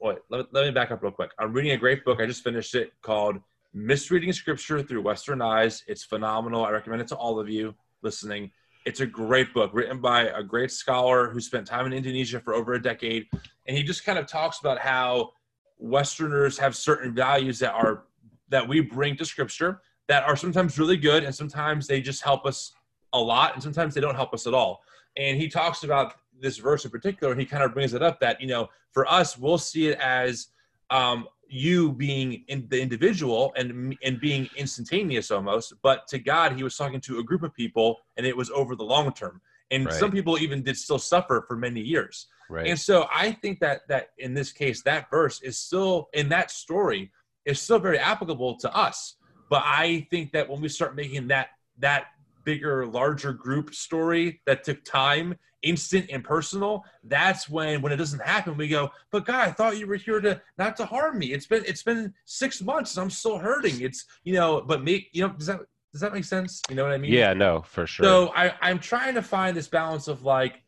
[0.00, 1.30] wait, let, let me back up real quick.
[1.38, 2.18] I'm reading a great book.
[2.20, 3.36] I just finished it called
[3.74, 5.84] Misreading Scripture Through Western Eyes.
[5.86, 6.64] It's phenomenal.
[6.64, 8.50] I recommend it to all of you listening.
[8.86, 12.54] It's a great book written by a great scholar who spent time in Indonesia for
[12.54, 13.26] over a decade.
[13.66, 15.32] And he just kind of talks about how
[15.76, 18.04] Westerners have certain values that are
[18.48, 22.46] that we bring to scripture that are sometimes really good and sometimes they just help
[22.46, 22.72] us
[23.12, 24.80] a lot and sometimes they don't help us at all.
[25.16, 28.20] And he talks about this verse in particular, and he kind of brings it up
[28.20, 30.48] that, you know, for us, we'll see it as
[30.90, 36.62] um, you being in the individual and and being instantaneous almost, but to God, he
[36.62, 39.40] was talking to a group of people, and it was over the long term.
[39.70, 39.94] And Right.
[39.94, 42.28] some people even did still suffer for many years.
[42.48, 42.68] Right.
[42.68, 46.50] And so I think that that in this case, that verse is still in that
[46.50, 47.12] story
[47.44, 49.16] is still very applicable to us.
[49.48, 52.06] But I think that when we start making that that
[52.44, 58.22] bigger, larger group story that took time, instant and personal, that's when when it doesn't
[58.22, 61.32] happen, we go, But God, I thought you were here to not to harm me.
[61.32, 63.80] It's been it's been six months and I'm still hurting.
[63.80, 65.60] It's you know, but make you know, does that
[65.92, 66.60] does that make sense?
[66.68, 67.12] You know what I mean?
[67.12, 68.04] yeah, no, for sure.
[68.04, 70.62] So I, I'm trying to find this balance of like,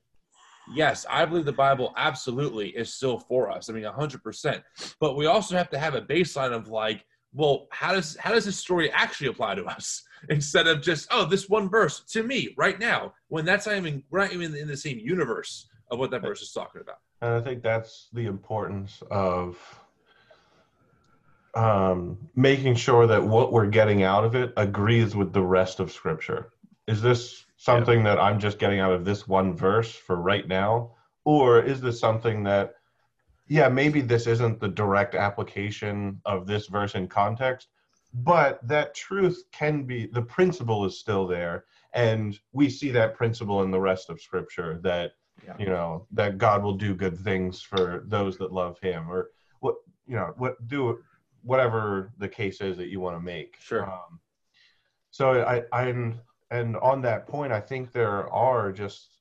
[0.74, 3.68] yes, I believe the Bible absolutely is still for us.
[3.68, 4.62] I mean, hundred percent.
[5.00, 8.46] But we also have to have a baseline of like, well, how does how does
[8.46, 12.54] this story actually apply to us instead of just oh this one verse to me
[12.56, 16.22] right now when that's even we're not even in the same universe of what that
[16.22, 16.98] verse is talking about.
[17.20, 19.58] And I think that's the importance of
[21.54, 25.90] um, making sure that what we're getting out of it agrees with the rest of
[25.90, 26.50] Scripture.
[26.86, 30.92] Is this something that I'm just getting out of this one verse for right now?
[31.24, 32.74] Or is this something that,
[33.48, 37.68] yeah, maybe this isn't the direct application of this verse in context,
[38.14, 41.64] but that truth can be, the principle is still there.
[41.94, 45.12] And we see that principle in the rest of Scripture that
[45.46, 45.54] Yeah.
[45.58, 49.76] you know that god will do good things for those that love him or what
[50.04, 50.98] you know what do
[51.42, 53.84] whatever the case is that you want to make Sure.
[53.88, 54.18] um,
[55.10, 59.20] so i i'm and on that point i think there are just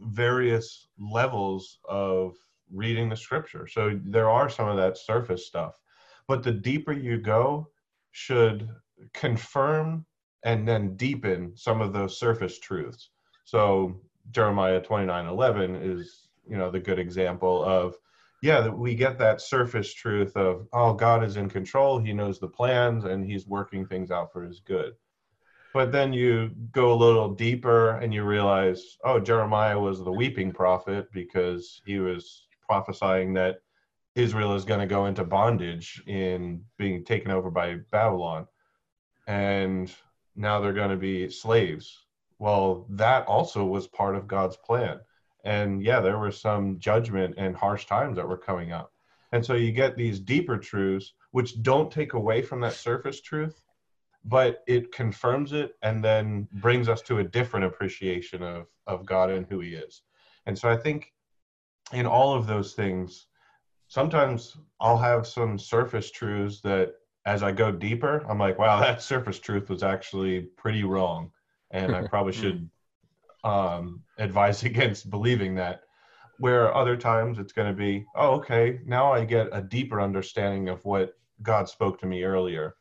[0.00, 2.36] various levels of
[2.70, 5.74] reading the scripture so there are some of that surface stuff
[6.28, 7.68] but the deeper you go
[8.12, 8.68] should
[9.12, 10.06] confirm
[10.44, 13.10] and then deepen some of those surface truths
[13.44, 17.96] so Jeremiah 29 11 is, you know, the good example of,
[18.42, 21.98] yeah, we get that surface truth of, oh, God is in control.
[21.98, 24.94] He knows the plans and he's working things out for his good.
[25.74, 30.52] But then you go a little deeper and you realize, oh, Jeremiah was the weeping
[30.52, 33.60] prophet because he was prophesying that
[34.14, 38.46] Israel is going to go into bondage in being taken over by Babylon.
[39.26, 39.92] And
[40.36, 42.04] now they're going to be slaves.
[42.38, 45.00] Well that also was part of god's plan.
[45.44, 48.92] And yeah there was some judgment and harsh times that were coming up.
[49.32, 53.62] And so you get these deeper truths which don't take away from that surface truth
[54.24, 59.30] but it confirms it and then brings us to a different appreciation of of god
[59.30, 60.02] and who he is.
[60.46, 61.12] And so i think
[61.92, 63.26] in all of those things
[63.92, 66.94] sometimes i'll have some surface truths that
[67.26, 71.30] as i go deeper i'm like wow that surface truth was actually pretty wrong
[71.72, 72.68] and I probably should
[73.44, 75.82] um, advise against believing that.
[76.38, 80.68] Where other times it's going to be, oh, okay, now I get a deeper understanding
[80.68, 82.74] of what God spoke to me earlier,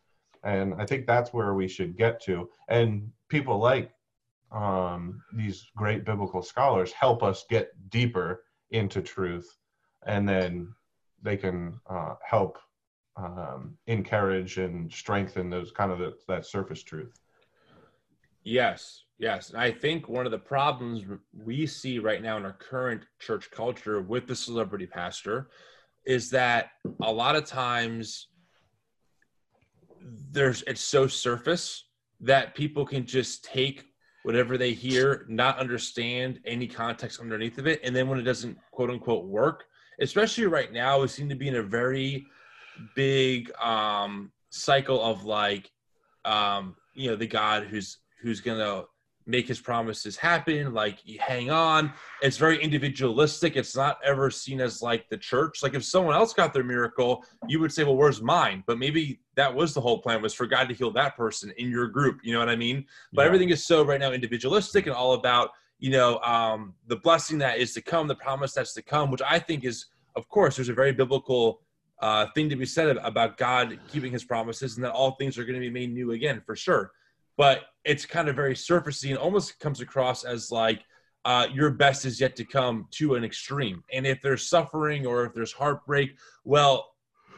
[0.44, 2.50] and I think that's where we should get to.
[2.70, 3.92] And people like
[4.52, 9.48] um, these great biblical scholars help us get deeper into truth,
[10.08, 10.74] and then
[11.22, 12.58] they can uh, help
[13.18, 17.14] um, encourage and strengthen those kind of the, that surface truth.
[18.44, 19.52] Yes, yes.
[19.52, 21.04] And I think one of the problems
[21.34, 25.50] we see right now in our current church culture with the celebrity pastor
[26.06, 26.70] is that
[27.04, 28.28] a lot of times
[30.32, 31.86] there's it's so surface
[32.20, 33.86] that people can just take
[34.24, 38.58] whatever they hear, not understand any context underneath of it, and then when it doesn't
[38.72, 39.66] quote unquote work,
[40.02, 42.28] especially right now, we seem to be in a very
[42.96, 45.70] big um cycle of like
[46.26, 48.84] um you know the God who's who's gonna
[49.28, 51.94] make his promises happen like hang on.
[52.22, 53.56] It's very individualistic.
[53.56, 55.62] It's not ever seen as like the church.
[55.62, 58.64] Like if someone else got their miracle you would say well where's mine?
[58.66, 61.70] But maybe that was the whole plan was for god to heal that person in
[61.70, 62.86] your group you know what i mean?
[63.14, 63.28] But Yeah.
[63.28, 65.52] everything is so right now individualistic and all about
[65.82, 69.22] you know um the blessing that is to come the promise that's to come which
[69.30, 71.62] i think is of course there's a very biblical
[72.02, 75.44] uh, thing to be said about God keeping his promises and that all things are
[75.44, 76.92] going to be made new again for sure.
[77.38, 80.84] But it's kind of very surfacey and almost comes across as like
[81.26, 83.84] uh, your best is yet to come to an extreme.
[83.94, 86.90] And if there's suffering or if there's heartbreak, well,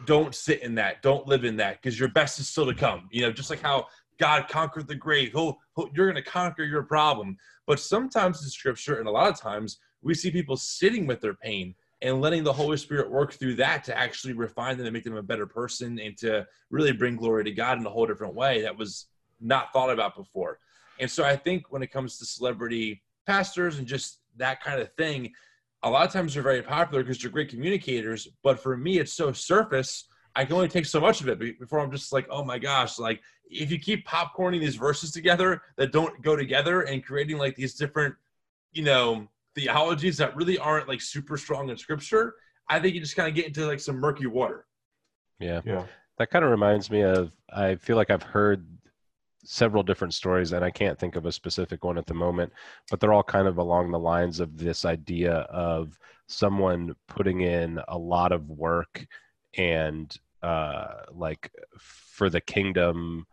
[0.05, 1.01] don't sit in that.
[1.01, 3.07] Don't live in that because your best is still to come.
[3.11, 3.87] You know, just like how
[4.17, 7.37] God conquered the grave, he'll, he'll, you're going to conquer your problem.
[7.66, 11.34] But sometimes in scripture, and a lot of times, we see people sitting with their
[11.34, 15.05] pain and letting the Holy Spirit work through that to actually refine them and make
[15.05, 18.36] them a better person and to really bring glory to God in a whole different
[18.36, 19.07] way that was
[19.39, 20.59] not thought about before.
[20.99, 24.93] And so I think when it comes to celebrity pastors and just that kind of
[24.93, 25.32] thing,
[25.84, 28.28] a lot of times they're very popular because they're great communicators.
[28.43, 30.05] But for me, it's so surface.
[30.36, 32.97] I can only take so much of it before I'm just like, oh my gosh,
[32.97, 37.55] like if you keep popcorning these verses together that don't go together and creating like
[37.55, 38.15] these different,
[38.71, 42.36] you know, theologies that really aren't like super strong in scripture,
[42.67, 44.65] I think you just kind of get into like some murky water.
[45.39, 45.61] Yeah.
[45.65, 45.86] Yeah.
[46.17, 48.65] That kind of reminds me of I feel like I've heard
[49.43, 52.51] several different stories and I can't think of a specific one at the moment,
[52.89, 57.79] but they're all kind of along the lines of this idea of someone putting in
[57.88, 59.05] a lot of work
[59.57, 63.25] and uh like for the kingdom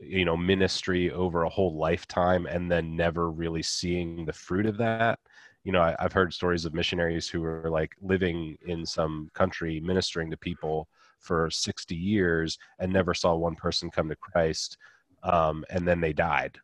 [0.00, 4.76] you know ministry over a whole lifetime and then never really seeing the fruit of
[4.76, 5.18] that.
[5.64, 9.80] You know I, have heard stories of missionaries who were like living in some country
[9.80, 10.88] ministering to people
[11.20, 14.76] for 60 years and never saw one person come to christ
[15.22, 16.58] um, and then they died.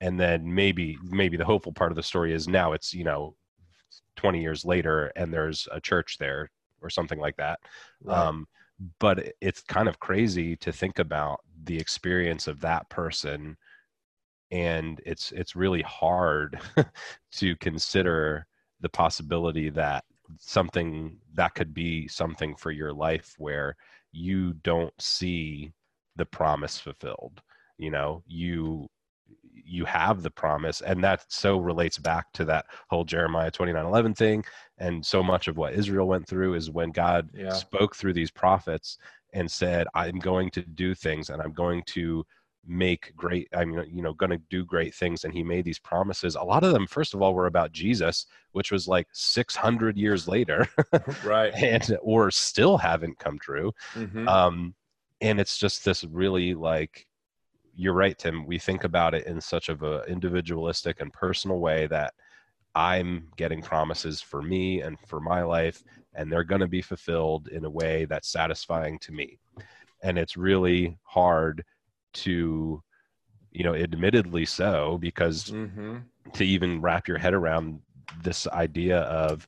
[0.00, 3.34] And then maybe maybe the hopeful part of the story is now it's you know
[4.16, 6.50] 20 years later and there's a church there
[6.80, 7.58] or something like that.
[8.02, 8.16] Right.
[8.16, 8.46] um,
[9.00, 13.56] but it's kind of crazy to think about the experience of that person
[14.50, 16.58] and it's it's really hard
[17.32, 18.46] to consider
[18.80, 20.04] the possibility that
[20.38, 23.76] something that could be something for your life where
[24.12, 25.72] you don't see
[26.16, 27.42] the promise fulfilled
[27.78, 28.22] you know?
[28.26, 28.88] You
[29.64, 34.14] you have the promise and that so relates back to that whole jeremiah 29 11
[34.14, 34.44] thing
[34.78, 37.52] and so much of what israel went through is when god yeah.
[37.52, 38.98] spoke through these prophets
[39.32, 42.24] and said i'm going to do things and i'm going to
[42.66, 46.34] make great i'm you know going to do great things and he made these promises
[46.34, 50.28] a lot of them first of all were about jesus which was like 600 years
[50.28, 50.68] later
[51.24, 54.28] right and or still haven't come true mm-hmm.
[54.28, 54.74] um
[55.20, 57.07] and it's just this really like
[57.78, 58.44] you're right, Tim.
[58.44, 62.12] We think about it in such of a individualistic and personal way that
[62.74, 67.46] I'm getting promises for me and for my life, and they're going to be fulfilled
[67.48, 69.38] in a way that's satisfying to me.
[70.02, 71.64] And it's really hard
[72.14, 72.82] to,
[73.52, 75.98] you know, admittedly so, because mm-hmm.
[76.32, 77.80] to even wrap your head around
[78.24, 79.46] this idea of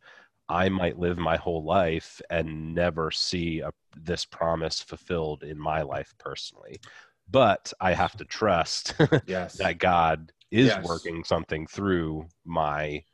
[0.48, 5.82] I might live my whole life and never see a, this promise fulfilled in my
[5.82, 6.80] life personally
[7.30, 8.94] but I have to trust
[9.26, 9.54] yes.
[9.54, 10.84] that God is yes.
[10.84, 13.04] working something through my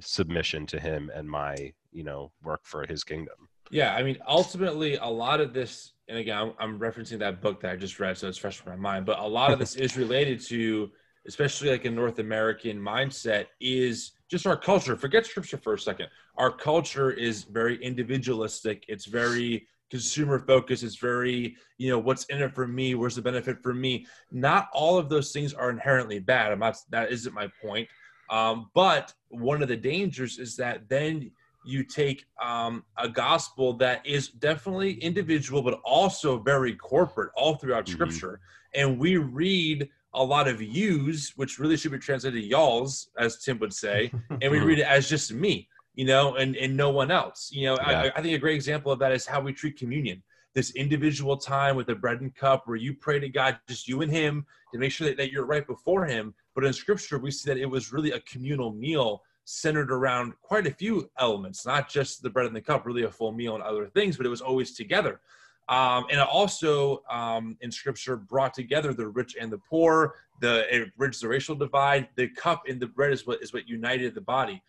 [0.00, 3.48] submission to him and my, you know, work for his kingdom.
[3.70, 7.60] Yeah, I mean, ultimately, a lot of this, and again, I'm, I'm referencing that book
[7.62, 9.06] that I just read, so it's fresh in my mind.
[9.06, 10.90] But a lot of this is related to,
[11.26, 14.96] especially like a North American mindset, is just our culture.
[14.96, 16.08] Forget scripture for a second.
[16.36, 18.84] Our culture is very individualistic.
[18.88, 23.22] It's very consumer focus it's very you know what's in it for me where's the
[23.22, 24.04] benefit for me.
[24.32, 26.50] Not all of those things are inherently bad.
[26.50, 27.88] I'm not that isn't my point.
[28.28, 31.30] Um, but one of the dangers is that then
[31.64, 37.86] you take um, a gospel that is definitely individual but also very corporate all throughout
[37.86, 37.94] mm-hmm.
[37.94, 38.40] scripture.
[38.74, 43.58] And we read a lot of yous which really should be translated y'alls as tim
[43.58, 47.10] would say and we read it as just me you know, and, and no one
[47.10, 47.50] else.
[47.52, 48.10] You know, yeah.
[48.14, 50.22] I, I think a great example of that is how we treat communion.
[50.54, 54.02] This individual time with the bread and cup where you pray to God, just you
[54.02, 56.34] and Him, to make sure that, that you're right before Him.
[56.54, 60.66] But in Scripture, we see that it was really a communal meal centered around quite
[60.66, 63.62] a few elements, not just the bread and the cup, really a full meal and
[63.64, 65.20] other things, but it was always together.
[65.68, 70.66] Um, and it also um, in scripture brought together the rich and the poor the
[70.74, 74.14] it bridged the racial divide the cup and the bread is what is what united
[74.14, 74.62] the body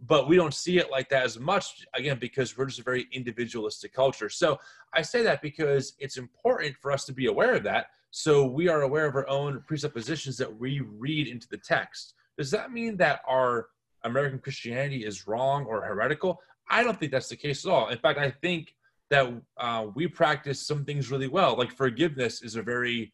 [0.00, 3.06] but we don't see it like that as much again because we're just a very
[3.12, 4.28] individualistic culture.
[4.28, 4.58] So
[4.94, 8.68] i say that because it's important for us to be aware of that so we
[8.68, 12.12] are aware of our own presuppositions that we read into the text.
[12.36, 13.68] Does that mean that our
[14.04, 16.40] american christianity is wrong or heretical?
[16.68, 17.88] I don't think that's the case at all.
[17.88, 18.74] In fact i think
[19.10, 23.12] that uh, we practice some things really well like forgiveness is a very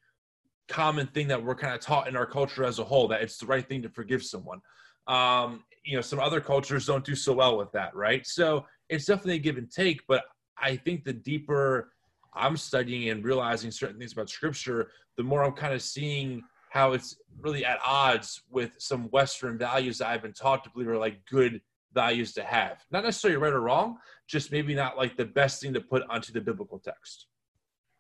[0.69, 3.39] common thing that we're kind of taught in our culture as a whole that it's
[3.39, 4.61] the right thing to forgive someone
[5.09, 9.07] um, you know some other cultures don't do so well with that right so it's
[9.07, 10.25] definitely a give and take but
[10.61, 11.93] I think the deeper
[12.35, 16.93] I'm studying and realizing certain things about scripture, the more I'm kind of seeing how
[16.93, 20.99] it's really at odds with some Western values that I've been taught to believe are
[20.99, 21.61] like good
[21.95, 22.85] values to have.
[22.91, 23.97] Not necessarily right or wrong,
[24.27, 27.27] just maybe not like the best thing to put onto the biblical text.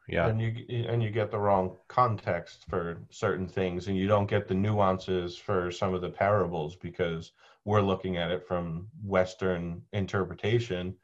[0.08, 0.28] Yeah.
[0.28, 0.52] and you
[0.88, 5.36] and you get the wrong context for certain things and you don't get the nuances
[5.36, 7.32] for some of the parables because
[7.64, 10.94] we're looking at it from western interpretation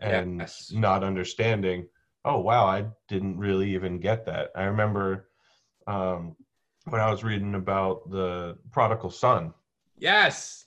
[0.00, 0.70] and Yes.
[0.72, 1.88] not understanding
[2.24, 5.30] oh wow i didn't really even get that i remember
[5.88, 6.36] um,
[6.88, 9.52] when i was reading about the prodigal son
[9.96, 10.66] Yes.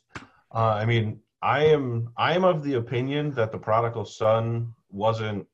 [0.56, 5.46] uh, I mean, I am I am of the opinion that the prodigal son wasn't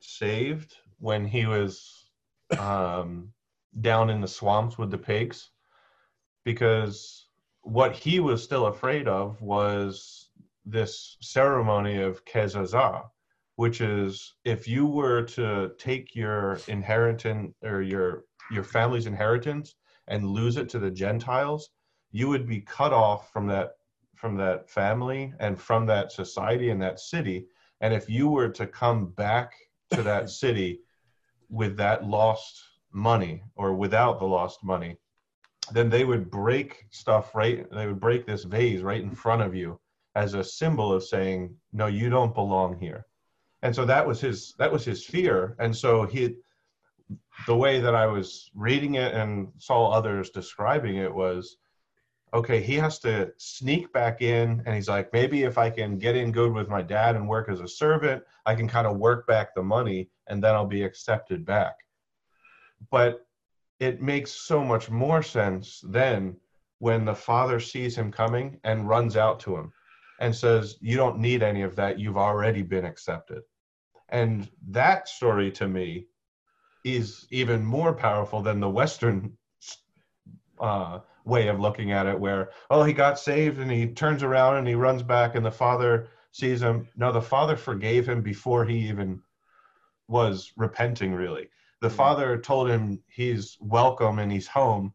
[0.00, 2.10] saved when he was
[2.58, 3.32] um,
[3.80, 5.50] down in the swamps with the pigs,
[6.44, 7.26] because
[7.62, 10.30] what he was still afraid of was
[10.64, 13.04] this ceremony of kezazah,
[13.56, 19.74] which is if you were to take your inheritance or your your family's inheritance
[20.06, 21.70] and lose it to the Gentiles,
[22.12, 23.72] you would be cut off from that
[24.16, 27.46] from that family and from that society and that city.
[27.80, 29.52] And if you were to come back
[29.92, 30.80] to that city
[31.48, 34.96] with that lost money or without the lost money,
[35.72, 37.70] then they would break stuff right.
[37.70, 39.80] They would break this vase right in front of you
[40.14, 43.06] as a symbol of saying, "No, you don't belong here."
[43.62, 45.56] And so that was his that was his fear.
[45.58, 46.36] And so he,
[47.46, 51.56] the way that I was reading it and saw others describing it was,
[52.34, 56.16] okay, he has to sneak back in, and he's like, maybe if I can get
[56.16, 59.26] in good with my dad and work as a servant, I can kind of work
[59.26, 61.74] back the money, and then I'll be accepted back.
[62.90, 63.26] But
[63.80, 66.36] it makes so much more sense then
[66.80, 69.72] when the father sees him coming and runs out to him
[70.20, 71.98] and says, You don't need any of that.
[71.98, 73.42] You've already been accepted.
[74.08, 76.06] And that story to me
[76.84, 79.36] is even more powerful than the Western
[80.60, 84.56] uh, way of looking at it, where, oh, he got saved and he turns around
[84.56, 86.88] and he runs back and the father sees him.
[86.96, 89.20] No, the father forgave him before he even
[90.08, 91.48] was repenting, really.
[91.80, 91.96] The mm-hmm.
[91.96, 94.92] father told him he's welcome and he's home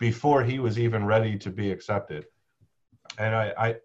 [0.00, 2.26] before he was even ready to be accepted.
[3.18, 3.76] And I, I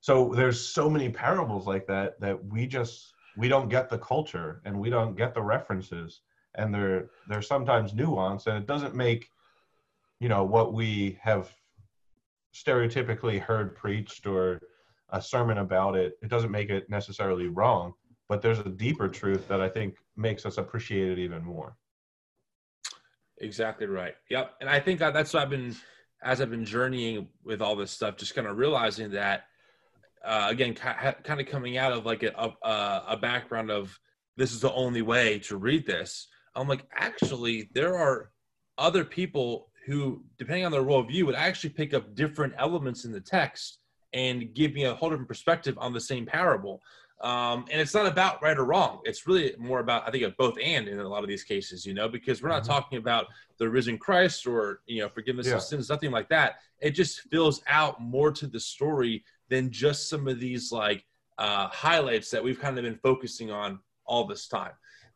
[0.00, 4.60] so there's so many parables like that that we just we don't get the culture
[4.64, 6.20] and we don't get the references
[6.54, 9.30] and they're they're sometimes nuanced and it doesn't make
[10.22, 11.50] you know what we have
[12.54, 14.60] stereotypically heard preached or
[15.10, 17.92] a sermon about it it doesn't make it necessarily wrong
[18.28, 21.76] but there's a deeper truth that i think makes us appreciate it even more
[23.42, 24.14] Exactly right.
[24.30, 24.52] Yep.
[24.60, 25.74] And I think that's what I've been,
[26.22, 29.44] as I've been journeying with all this stuff, just kind of realizing that,
[30.24, 33.98] uh, again, kind of coming out of like a, a, a background of
[34.36, 36.28] this is the only way to read this.
[36.54, 38.30] I'm like, actually, there are
[38.78, 43.20] other people who, depending on their worldview, would actually pick up different elements in the
[43.20, 43.78] text
[44.12, 46.80] and give me a whole different perspective on the same parable.
[47.22, 49.00] Um, and it's not about right or wrong.
[49.04, 51.86] It's really more about, I think, of both and in a lot of these cases,
[51.86, 52.66] you know, because we're not Mhm.
[52.66, 53.26] talking about
[53.58, 55.54] the risen Christ or, you know, forgiveness Yeah.
[55.54, 56.56] of sins, nothing like that.
[56.80, 61.04] It just fills out more to the story than just some of these like
[61.38, 64.72] uh, highlights that we've kind of been focusing on all this time.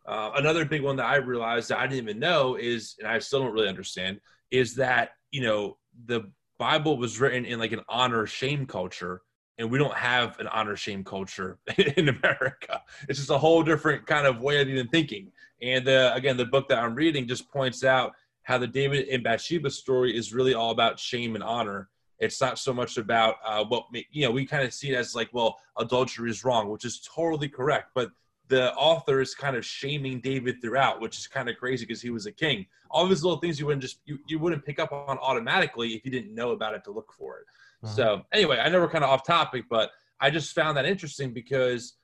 [0.07, 3.19] Uh, another big one that I realized that I didn't even know is, and I
[3.19, 5.77] still don't really understand, is that, you know,
[6.07, 9.23] the Bible was written in like an honor shame culture
[9.59, 11.59] and we don't have an honor shame culture
[11.97, 12.83] in America.
[13.09, 15.33] It's just a whole different kind of way of even thinking.
[15.63, 19.25] And uh, again, the book that I'm reading just points out how the David and
[19.25, 21.89] Bathsheba story is really all about shame and honor.
[22.19, 24.31] It's not so much about uh, what you know.
[24.31, 27.91] We kind of see it as like, well, adultery is wrong, which is totally correct.
[27.95, 28.11] But
[28.49, 32.11] the author is kind of shaming David throughout, which is kind of crazy because he
[32.11, 32.67] was a king.
[32.91, 36.05] All these little things you wouldn't just you, you wouldn't pick up on automatically if
[36.05, 37.47] you didn't know about it to look for it.
[37.83, 37.95] Uh-huh.
[37.95, 39.91] So anyway, I know we're kind of off topic, but
[40.21, 41.95] I just found that interesting because,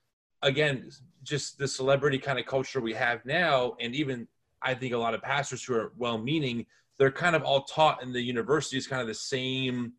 [0.42, 0.90] again,
[1.22, 4.26] just the celebrity kind of culture we have now, and even
[4.60, 6.66] I think a lot of pastors who are well-meaning,
[6.98, 9.94] they're kind of all taught in the universities kind of the same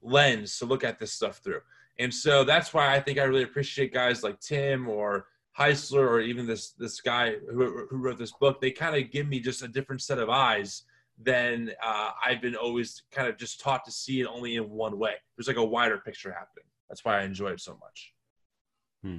[0.00, 1.60] lens to look at this stuff through.
[1.98, 5.26] And so that's why I think I really appreciate guys like Tim or
[5.58, 8.60] Heiser or even this this guy who, who wrote this book.
[8.60, 10.82] They kind of give me just a different set of eyes
[11.22, 14.98] than uh, I've been always kind of just taught to see it only in one
[14.98, 15.14] way.
[15.36, 16.66] There's like a wider picture happening.
[16.88, 18.12] That's why I enjoy it so much.
[19.02, 19.18] Hmm.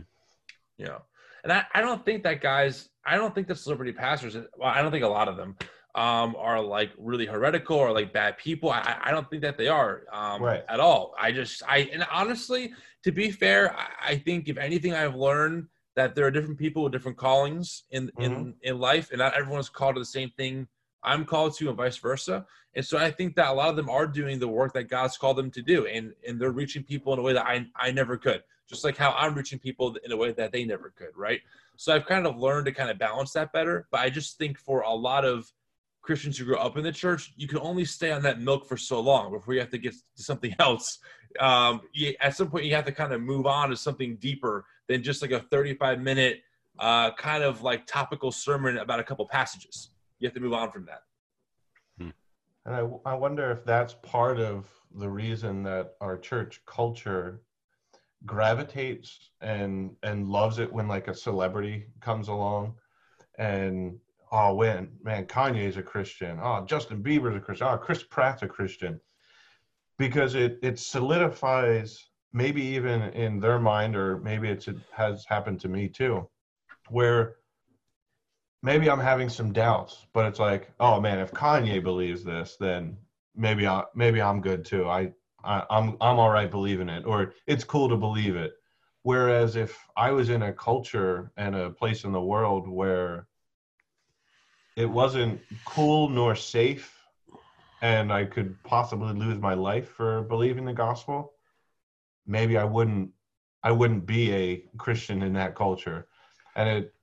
[0.78, 1.02] You know,
[1.44, 4.82] and I, I don't think that guys, I don't think that celebrity pastors, well, I
[4.84, 5.56] don't think a lot of them
[5.96, 8.70] um, are like really heretical or like bad people.
[8.70, 10.64] I, I don't think that they are um, Right.
[10.70, 11.16] at all.
[11.20, 12.74] I just, I, and honestly,
[13.06, 15.68] to be fair, I, I think if anything I've learned
[15.98, 18.54] that there are different people with different callings in in Mhm.
[18.62, 20.68] in life, and not everyone's called to the same thing
[21.02, 22.46] I'm called to, and vice versa.
[22.76, 25.18] And so I think that a lot of them are doing the work that God's
[25.18, 27.90] called them to do, and and they're reaching people in a way that I I
[27.92, 31.18] never could, just like how I'm reaching people in a way that they never could,
[31.18, 31.42] right?
[31.78, 33.88] So I've kind of learned to kind of balance that better.
[33.90, 35.52] But I just think for a lot of
[36.04, 38.78] Christians who grow up in the church, you can only stay on that milk for
[38.78, 41.00] so long before you have to get to something else.
[41.40, 44.66] Um, you, at some point, you have to kind of move on to something deeper
[44.88, 46.42] than just like a 35 minute
[46.80, 49.90] uh, kind of like topical sermon about a couple passages.
[50.20, 51.02] You have to move on from that.
[52.68, 57.42] And I, I wonder if that's part of the reason that our church culture
[58.26, 62.74] gravitates and and loves it when like a celebrity comes along
[63.38, 63.96] and
[64.32, 68.48] oh when man Kanye's a Christian oh Justin Bieber's a Christian oh Chris Pratt's a
[68.48, 69.00] Christian
[70.00, 75.60] because it it solidifies maybe even in their mind or maybe it's it has happened
[75.62, 76.28] to me too
[76.90, 77.36] where
[78.64, 82.98] maybe I'm having some doubts, but it's like, oh man, if Kanye believes this, then
[83.36, 84.88] maybe I maybe I'm good too.
[84.90, 85.12] I,
[85.44, 88.54] I I'm I'm all right believing it, or it's cool to believe it.
[89.04, 93.28] Whereas if I was in a culture and a place in the world where
[94.76, 96.94] it wasn't cool nor safe,
[97.82, 101.34] and I could possibly lose my life for believing the gospel,
[102.28, 103.10] maybe I wouldn't
[103.64, 106.08] I wouldn't be a Christian in that culture.
[106.56, 106.94] And it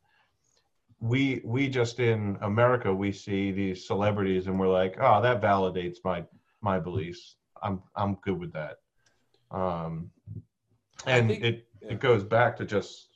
[1.00, 5.98] we we just in America we see these celebrities and we're like, oh, that validates
[6.04, 6.24] my
[6.60, 7.36] my beliefs.
[7.62, 8.76] I'm I'm good with that.
[9.50, 10.10] Um,
[11.06, 11.92] and think- it yeah.
[11.92, 13.08] it goes back to just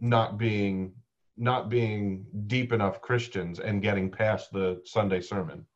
[0.00, 0.92] not being
[1.36, 5.66] not being deep enough Christians and getting past the Sunday sermon.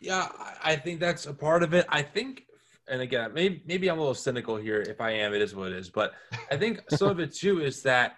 [0.00, 1.84] Yeah, I- I think that's a part of it.
[1.88, 2.46] I think,
[2.88, 4.80] and again, maybe maybe I'm a little cynical here.
[4.80, 5.90] If I am, it is what it is.
[5.90, 6.12] But
[6.50, 8.16] I think some of it too is that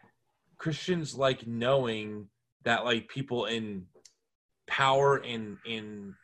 [0.59, 2.29] Christians like knowing
[2.65, 3.87] that like people in
[4.67, 6.15] power in in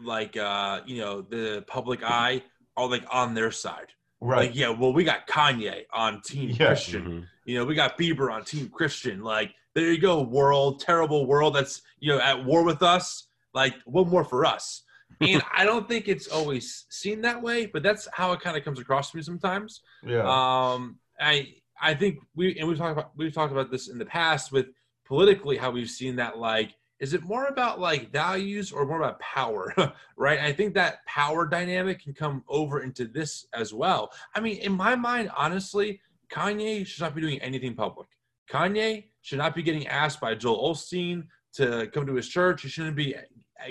[0.00, 2.42] like uh you know the public eye
[2.76, 3.88] are like on their side.
[4.20, 4.48] Right.
[4.48, 6.66] Like yeah, well we got Kanye on Team Yeah.
[6.68, 7.04] Christian.
[7.04, 7.26] Mhm.
[7.44, 9.22] You know, we got Bieber on Team Christian.
[9.22, 13.28] Like, there you go, world, terrible world that's, you know, at war with us.
[13.54, 14.82] Like, one more for us.
[15.20, 18.64] And I don't think it's always seen that way, but that's how it kind of
[18.64, 19.82] comes across to me sometimes.
[20.04, 20.20] yeah.
[20.20, 24.06] Um, I I think we and we've talked about we've talked about this in the
[24.06, 24.66] past with
[25.06, 29.18] politically how we've seen that like is it more about like values or more about
[29.20, 29.72] power
[30.16, 34.58] right i think that power dynamic can come over into this as well i mean
[34.58, 36.00] in my mind honestly
[36.30, 38.08] kanye should not be doing anything public
[38.50, 42.68] kanye should not be getting asked by joel osteen to come to his church he
[42.68, 43.14] shouldn't be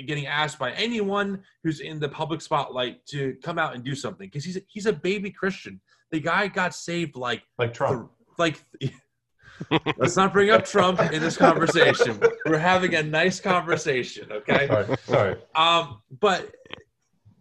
[0.05, 4.27] getting asked by anyone who's in the public spotlight to come out and do something
[4.27, 5.79] because he's he's a baby christian
[6.11, 8.11] the guy got saved like like Trump.
[8.37, 8.63] like
[9.97, 12.19] let's not bring up Trump in this conversation.
[12.45, 14.67] We're having a nice conversation, okay?
[14.67, 14.97] Sorry.
[15.05, 15.35] Sorry.
[15.55, 16.53] Um, but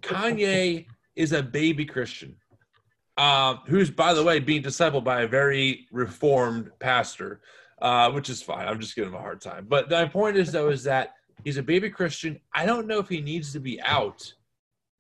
[0.03, 2.37] Kanye is a baby Christian,
[3.17, 7.41] um, who's by the way being discipled by a very reformed pastor,
[7.83, 8.67] uh, which is fine.
[8.67, 9.67] I'm just giving him a hard time.
[9.69, 11.15] But my point is though is that
[11.45, 12.41] he's a baby Christian.
[12.55, 14.33] I don't know if he needs to be out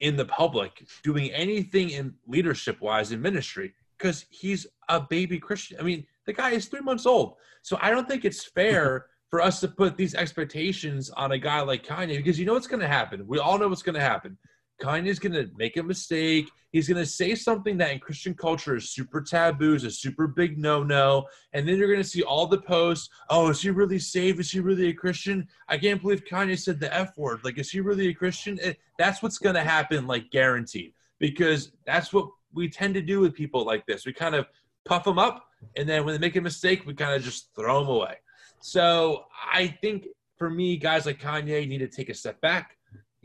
[0.00, 5.78] in the public doing anything in leadership wise in ministry because he's a baby Christian.
[5.80, 7.36] I mean, the guy is three months old.
[7.62, 11.60] So I don't think it's fair for us to put these expectations on a guy
[11.60, 13.26] like Kanye because you know what's going to happen.
[13.26, 14.38] We all know what's going to happen.
[14.80, 16.50] Kanye's going to make a mistake.
[16.72, 20.26] He's going to say something that in Christian culture is super taboo, is a super
[20.26, 21.26] big no no.
[21.52, 23.08] And then you're going to see all the posts.
[23.30, 24.40] Oh, is he really saved?
[24.40, 25.48] Is he really a Christian?
[25.68, 27.40] I can't believe Kanye said the F word.
[27.44, 28.58] Like, is he really a Christian?
[28.62, 30.92] It, that's what's going to happen, like, guaranteed.
[31.18, 34.04] Because that's what we tend to do with people like this.
[34.04, 34.46] We kind of
[34.84, 35.46] puff them up,
[35.76, 38.16] and then when they make a mistake, we kind of just throw them away.
[38.60, 40.06] So I think
[40.38, 42.75] for me, guys like Kanye need to take a step back.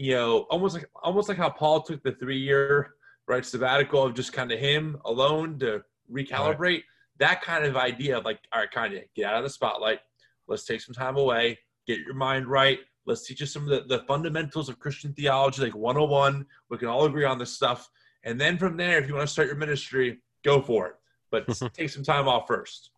[0.01, 2.95] You know, almost like almost like how Paul took the three year
[3.27, 6.81] right sabbatical of just kind of him alone to recalibrate.
[7.19, 9.99] That kind of idea of like, all right, Kanye, get out of the spotlight.
[10.47, 11.59] Let's take some time away.
[11.85, 12.79] Get your mind right.
[13.05, 16.47] Let's teach you some of the, the fundamentals of Christian theology, like 101.
[16.71, 17.87] We can all agree on this stuff.
[18.23, 20.95] And then from there, if you want to start your ministry, go for it.
[21.29, 21.45] But
[21.75, 22.89] take some time off first.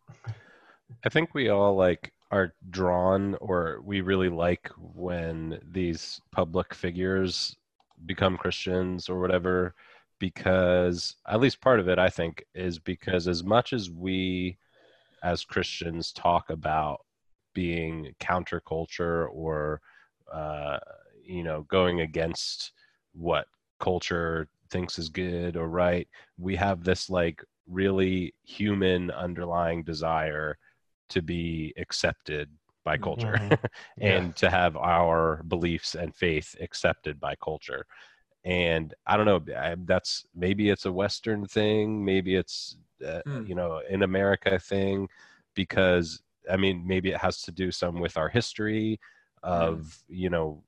[1.04, 7.56] I think we all like are drawn or we really like when these public figures
[8.06, 9.74] become Christians or whatever
[10.18, 14.56] because at least part of it I think is because as much as we
[15.22, 17.04] as Christians talk about
[17.54, 19.80] being counterculture or
[20.32, 20.78] uh,
[21.24, 22.72] you know going against
[23.12, 23.46] what
[23.80, 26.08] culture thinks is good or right
[26.38, 30.58] we have this like really human underlying desire
[31.10, 32.50] to be accepted
[32.84, 33.58] by culture Mhm.
[33.96, 34.18] Yeah.
[34.18, 37.86] and to have our beliefs and faith accepted by culture
[38.44, 42.76] and i don't know I, that's maybe it's a western thing maybe it's
[43.06, 43.46] uh, Hmm.
[43.46, 45.08] you know an america thing
[45.54, 49.00] because i mean maybe it has to do some with our history
[49.42, 50.62] of you know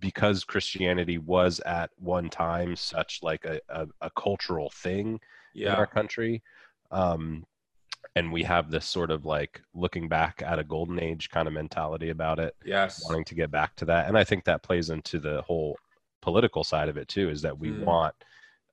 [0.00, 5.20] because christianity was at one time such like a, a, a cultural thing
[5.54, 6.42] in our country
[6.90, 7.44] um
[8.16, 11.54] and we have this sort of like looking back at a golden age kind of
[11.54, 12.96] mentality about it Yes.
[12.96, 15.76] wanting to get back to that and i think that plays into the whole
[16.22, 17.84] political side of it too is that we Mm.
[17.84, 18.14] want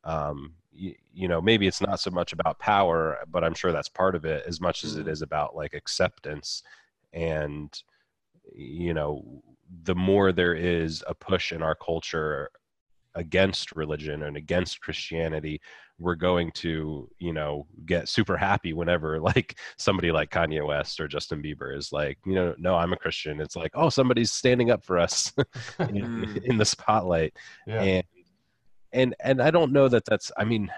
[0.03, 3.89] um you, you know maybe it's not so much about power but i'm sure that's
[3.89, 5.07] part of it as much as it Mm.
[5.07, 6.63] is about like acceptance
[7.13, 7.83] and
[8.55, 9.43] you know
[9.83, 12.49] the more there is a push in our culture
[13.15, 15.59] against religion and against christianity
[15.99, 21.07] we're going to you know get super happy whenever like somebody like kanye west or
[21.07, 24.71] justin bieber is like you know no i'm a christian it's like oh somebody's standing
[24.71, 25.31] up for us
[25.79, 26.43] in, Mm.
[26.45, 27.33] in the spotlight
[27.67, 27.81] yeah.
[27.81, 28.03] and
[28.93, 30.71] and and i don't know that that's i mean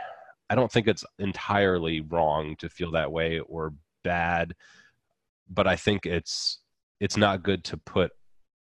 [0.50, 3.74] i don't think it's entirely wrong to feel that way or
[4.04, 4.54] bad
[5.50, 6.60] but i think it's
[7.00, 8.12] it's not good to put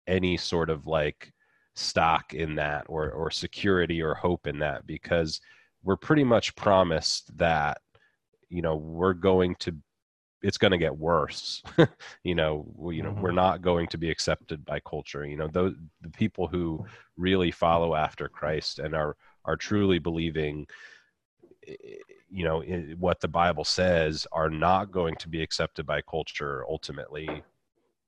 [0.07, 1.33] any sort of like
[1.79, 5.41] stock in that or or security or hope in that because
[5.85, 7.79] we're pretty much promised that
[8.49, 9.75] you know we're going to
[10.43, 11.63] it's going to get worse.
[12.25, 13.35] You know we, you know we're Mhm.
[13.47, 15.25] not going to be accepted by culture.
[15.27, 16.85] You know those the people who
[17.17, 20.67] really follow after Christ and are are truly believing
[21.67, 21.75] eh,
[22.31, 26.65] you know i- what the bible says are not going to be accepted by culture
[26.69, 27.43] ultimately.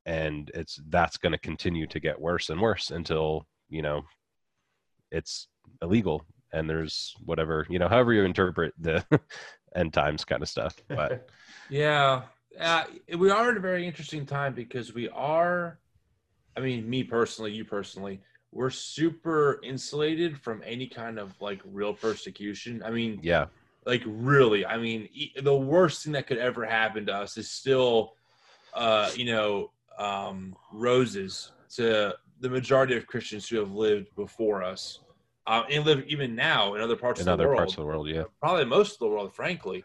[0.07, 4.03] And it's that's going to continue to get worse and worse until you know
[5.11, 5.49] it's
[5.83, 9.05] illegal and there's whatever you know however you interpret the
[9.75, 11.29] end times kind of stuff but
[11.71, 12.23] Yeah,
[12.59, 12.85] uh,
[13.16, 15.79] we are in a very interesting time because we are.
[16.57, 21.95] I mean, me personally, you personally, we're super insulated from any kind of like real
[21.95, 22.83] persecution.
[22.85, 23.47] I mean, yeah
[23.87, 27.51] like really, I mean, e- the worst thing that could ever happen to us is
[27.51, 28.14] still,
[28.75, 35.01] uh, you know, um, roses to the majority of Christians who have lived before us,
[35.47, 37.78] uh, and live even now in other parts in of the other world parts of
[37.78, 39.84] the world yeah probably most of the world, frankly.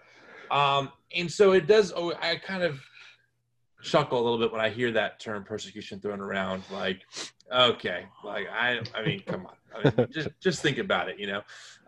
[0.52, 1.92] Um, and so it does.
[1.96, 2.80] Oh, I kind of
[3.82, 6.64] chuckle a little bit when I hear that term persecution thrown around.
[6.72, 7.02] Like,
[7.52, 11.28] okay, like I, I mean, come on, I mean, just just think about it, you
[11.28, 11.42] know.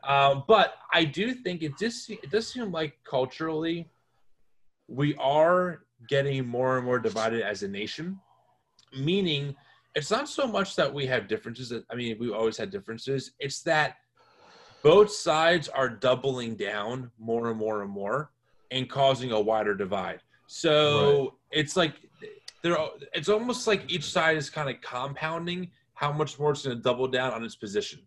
[0.08, 3.90] Um, but I do think it just it does seem like culturally
[4.88, 8.20] we are getting more and more divided as a nation.
[8.98, 9.56] Meaning,
[9.98, 11.74] it's not so much that we have differences.
[11.90, 13.32] I mean, we always had differences.
[13.40, 13.96] It's that
[14.84, 18.30] both sides are doubling down more and more and more
[18.70, 20.22] and causing a wider divide.
[20.46, 21.96] So it's like
[22.62, 22.78] there
[23.12, 26.84] it's almost like each side is kind of compounding how much more it's going to
[26.84, 28.00] double down on its position.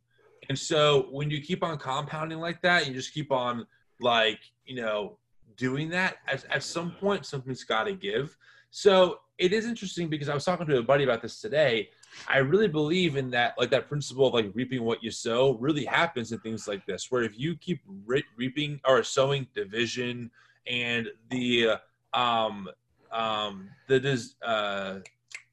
[0.48, 3.66] And so when you keep on compounding like that, you just keep on
[4.00, 5.18] like, you know,
[5.56, 8.36] doing that at, at some point something's got to give.
[8.70, 11.88] So it is interesting because I was talking to a buddy about this today.
[12.28, 15.86] I really believe in that, like that principle of like reaping what you sow really
[15.86, 20.30] happens in things like this, where if you keep re- reaping or sowing division
[20.66, 21.78] and the
[22.12, 22.68] um
[23.12, 24.98] um the uh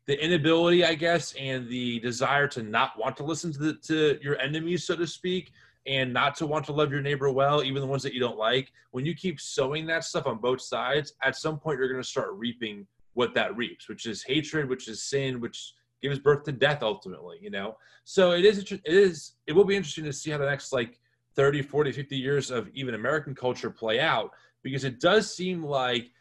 [0.06, 4.20] the inability, I guess, and the desire to not want to listen to the, to
[4.22, 5.52] your enemies, so to speak,
[5.86, 8.38] and not to want to love your neighbor well, even the ones that you don't
[8.38, 8.72] like.
[8.92, 12.08] When you keep sowing that stuff on both sides, at some point you're going to
[12.08, 12.86] start reaping
[13.18, 17.40] what that reaps, which is hatred, which is sin, which gives birth to death ultimately,
[17.42, 17.76] you know?
[18.04, 21.00] So it is, it is, it will be interesting to see how the next like
[21.36, 24.30] 30, 40, 50 years of even American culture play out
[24.62, 26.12] because it does seem like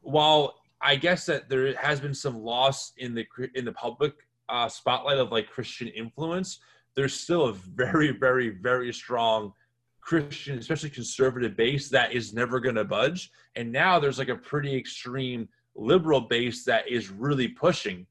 [0.00, 4.14] while I guess that there has been some loss in the in the public
[4.48, 6.60] uh, spotlight of like Christian influence,
[6.94, 9.52] there's still a very, very, very strong
[10.00, 13.30] Christian, especially conservative base that is never going to budge.
[13.56, 18.06] And now there's like a pretty extreme liberal base that is really pushing,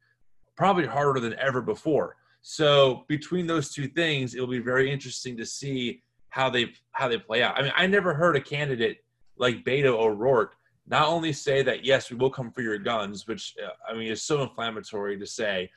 [0.55, 2.16] probably harder than ever before.
[2.41, 7.18] So between those two things, it'll be very interesting to see how they how they
[7.18, 7.57] play out.
[7.57, 8.97] I mean, I never heard a candidate
[9.38, 10.55] like Beto O'Rourke
[10.88, 14.11] not only say that yes, we will come for your guns, which uh, I mean
[14.11, 15.70] is so inflammatory to say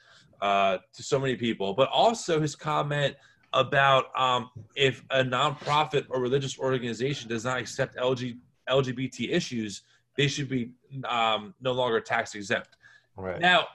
[0.43, 3.15] uh, to so many people, but also his comment
[3.55, 8.37] about um, if a nonprofit or religious organization does not accept LG,
[8.69, 9.83] LGBT issues,
[10.19, 10.73] they should be
[11.09, 12.77] um, no longer tax exempt.
[13.17, 13.41] Right.
[13.41, 13.69] Now,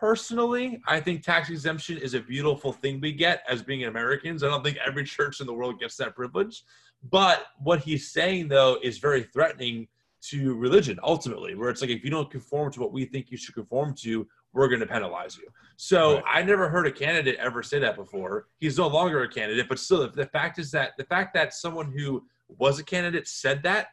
[0.00, 4.44] personally, I think tax exemption is a beautiful thing we get as being Americans.
[4.44, 6.62] I don't think every church in the world gets that privilege.
[7.10, 9.88] But what he's saying, though, is very threatening
[10.20, 13.36] to religion ultimately, where it's like if you don't conform to what we think you
[13.36, 15.48] should conform to, we're going to penalize you.
[15.76, 16.24] So Right.
[16.26, 18.46] I never heard a candidate ever say that before.
[18.58, 21.92] He's no longer a candidate, but still, the fact is that the fact that someone
[21.92, 23.88] who was a candidate said that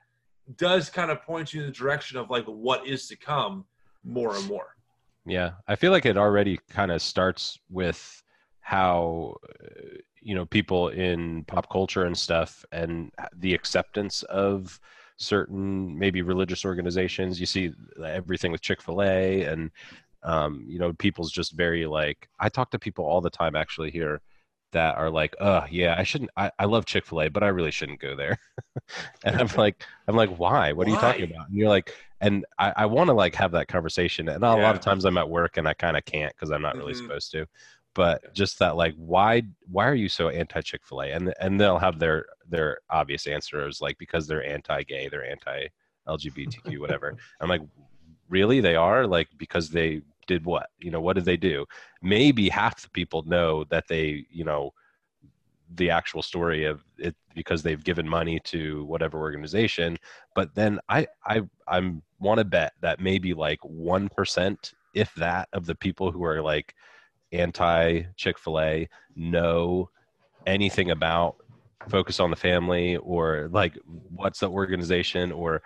[0.57, 3.65] does kind of point you in the direction of like what is to come
[4.03, 4.75] more and more.
[5.25, 8.23] Yeah, I feel like it already kind of starts with
[8.61, 9.37] how
[10.21, 14.79] you know people in pop culture and stuff and the acceptance of
[15.17, 17.39] certain maybe religious organizations.
[17.39, 17.71] You see
[18.03, 19.71] everything with Chick-fil-A and
[20.23, 23.91] um, you know people's just very like I talk to people all the time actually
[23.91, 24.21] here
[24.71, 27.99] that are like, oh yeah, I shouldn't I, I love Chick-fil-A, but I really shouldn't
[27.99, 28.37] go there."
[29.23, 30.73] and I'm like I'm like, "Why?
[30.73, 33.51] What are you talking about?" And you're like, and I, I want to like have
[33.51, 36.33] that conversation and a lot of times i'm at work and i kind of can't
[36.33, 36.97] because i'm not really Mhm.
[36.97, 37.45] supposed to
[37.93, 38.29] but Yeah.
[38.33, 42.25] just that like why why are you so anti chick-fil-a and and they'll have their
[42.47, 45.67] their obvious answers like because they're anti-gay they're anti
[46.07, 47.61] lgbtq whatever i'm like
[48.29, 50.67] really they are like because they did what?
[50.79, 51.65] You know what did they do?
[52.01, 54.73] Maybe half the people know that they you know
[55.73, 59.97] the actual story of it because they've given money to whatever organization.
[60.35, 65.65] But then i i i'm want to bet that maybe like 1% if that of
[65.65, 66.73] the people who are like
[67.31, 69.89] anti chick-fil-a know
[70.45, 71.35] anything about
[71.89, 73.77] focus on the family or like
[74.09, 75.61] what's the organization or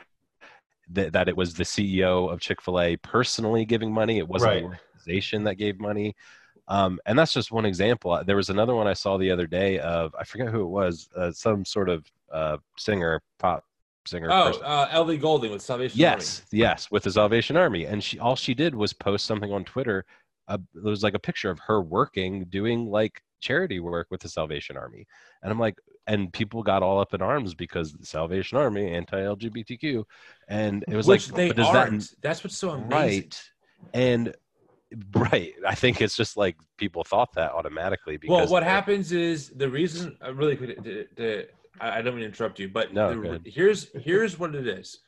[0.93, 5.43] th- that it was the ceo of chick-fil-a personally giving money it wasn't the organization
[5.43, 6.15] that gave money
[6.69, 8.21] um, and that's just one example.
[8.25, 11.09] There was another one I saw the other day of I forget who it was,
[11.17, 13.65] uh, some sort of uh, singer, pop
[14.05, 14.29] singer.
[14.31, 14.61] Oh, person.
[14.63, 16.19] uh, Ellie Goulding with Salvation Army.
[16.19, 19.65] yes, yes, with the Salvation Army, and she all she did was post something on
[19.65, 20.05] Twitter.
[20.47, 24.29] Uh, it was like a picture of her working, doing like charity work with the
[24.29, 25.05] Salvation Army,
[25.41, 25.77] and I'm like,
[26.07, 30.03] and people got all up in arms because the Salvation Army anti-LGBTQ,
[30.47, 32.21] and it was Which like, they but does aren't.
[32.21, 32.89] That's what's so amazing.
[33.23, 33.49] right?
[33.93, 34.35] And
[35.13, 39.49] right, I think it's just like people thought that automatically because Well, what happens is
[39.49, 40.17] the reason.
[40.25, 41.45] Uh, really quick, to, to,
[41.79, 44.99] I I don't mean to interrupt you, but No, the- here's here's what it is: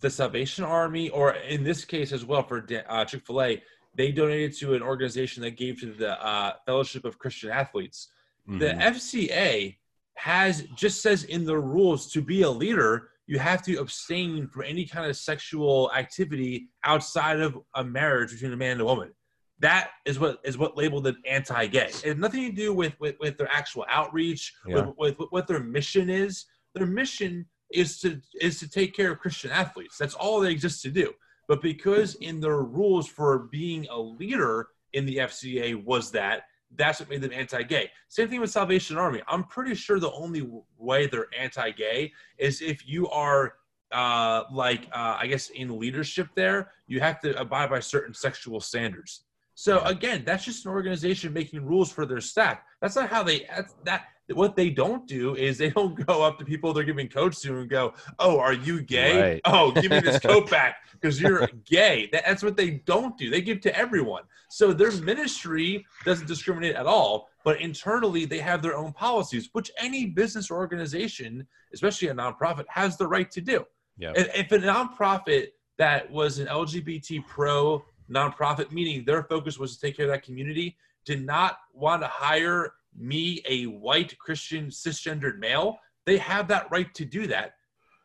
[0.00, 3.62] the Salvation Army, or in this case as well for uh, Chick Fil A,
[3.94, 8.08] they donated to an organization that gave to the uh, Fellowship of Christian Athletes.
[8.46, 8.80] The Mhm.
[8.82, 9.78] FCA
[10.16, 14.62] has just says in the rules to be a leader, you have to abstain from
[14.64, 19.12] any kind of sexual activity outside of a marriage between a man and a woman.
[19.60, 21.86] That is what is what labeled it anti-gay.
[21.86, 24.90] It has nothing to do with with, with their actual outreach, Yeah.
[24.98, 26.44] with, with what their mission is.
[26.74, 29.96] Their mission is to is to take care of Christian athletes.
[29.96, 31.14] That's all they exist to do.
[31.48, 36.44] But because in their rules for being a leader in the FCA was that,
[36.76, 37.90] that's what made them anti-gay.
[38.08, 39.22] Same thing with Salvation Army.
[39.28, 43.54] I'm pretty sure the only way they're anti-gay is if you are
[43.92, 48.60] uh, like uh, I guess in leadership there, you have to abide by certain sexual
[48.60, 49.24] standards.
[49.54, 52.58] So again, that's just an organization making rules for their staff.
[52.80, 53.46] That's not how they.
[53.54, 57.08] That's, that what they don't do is they don't go up to people they're giving
[57.08, 59.20] coats to and go, "Oh, are you gay?
[59.20, 59.40] Right.
[59.44, 63.30] Oh, give me this coat back because you're gay." That, that's what they don't do.
[63.30, 64.22] They give to everyone.
[64.48, 67.28] So their ministry doesn't discriminate at all.
[67.44, 72.64] But internally, they have their own policies, which any business or organization, especially a nonprofit,
[72.68, 73.66] has the right to do.
[73.98, 74.12] Yeah.
[74.16, 79.80] If, if a nonprofit that was an LGBT pro nonprofit, meaning their focus was to
[79.80, 85.38] take care of that community, did not want to hire me, a white Christian cisgendered
[85.38, 87.54] male, they have that right to do that.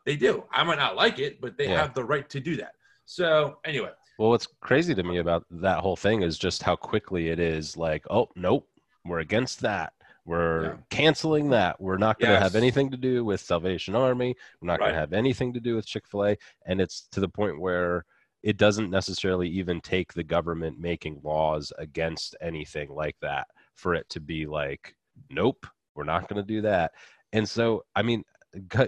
[0.06, 0.44] They do.
[0.50, 1.80] I might not like it, but they Yeah.
[1.80, 2.72] have the right to do that.
[3.04, 7.28] So anyway, Well, what's crazy to me about that whole thing is just how quickly
[7.28, 8.68] it is like, oh, nope,
[9.06, 9.94] we're against that.
[10.26, 10.76] We're Yeah.
[10.90, 11.80] canceling that.
[11.80, 14.36] We're not going to have anything to do with Salvation Army.
[14.60, 16.36] We're not going to have anything to do with Chick fil A.
[16.66, 18.04] And it's to the point where
[18.42, 23.48] it doesn't necessarily even take the government making laws against anything like that
[23.80, 24.94] for it to be like,
[25.30, 26.92] nope, we're not going to do that.
[27.32, 28.24] And so, I mean,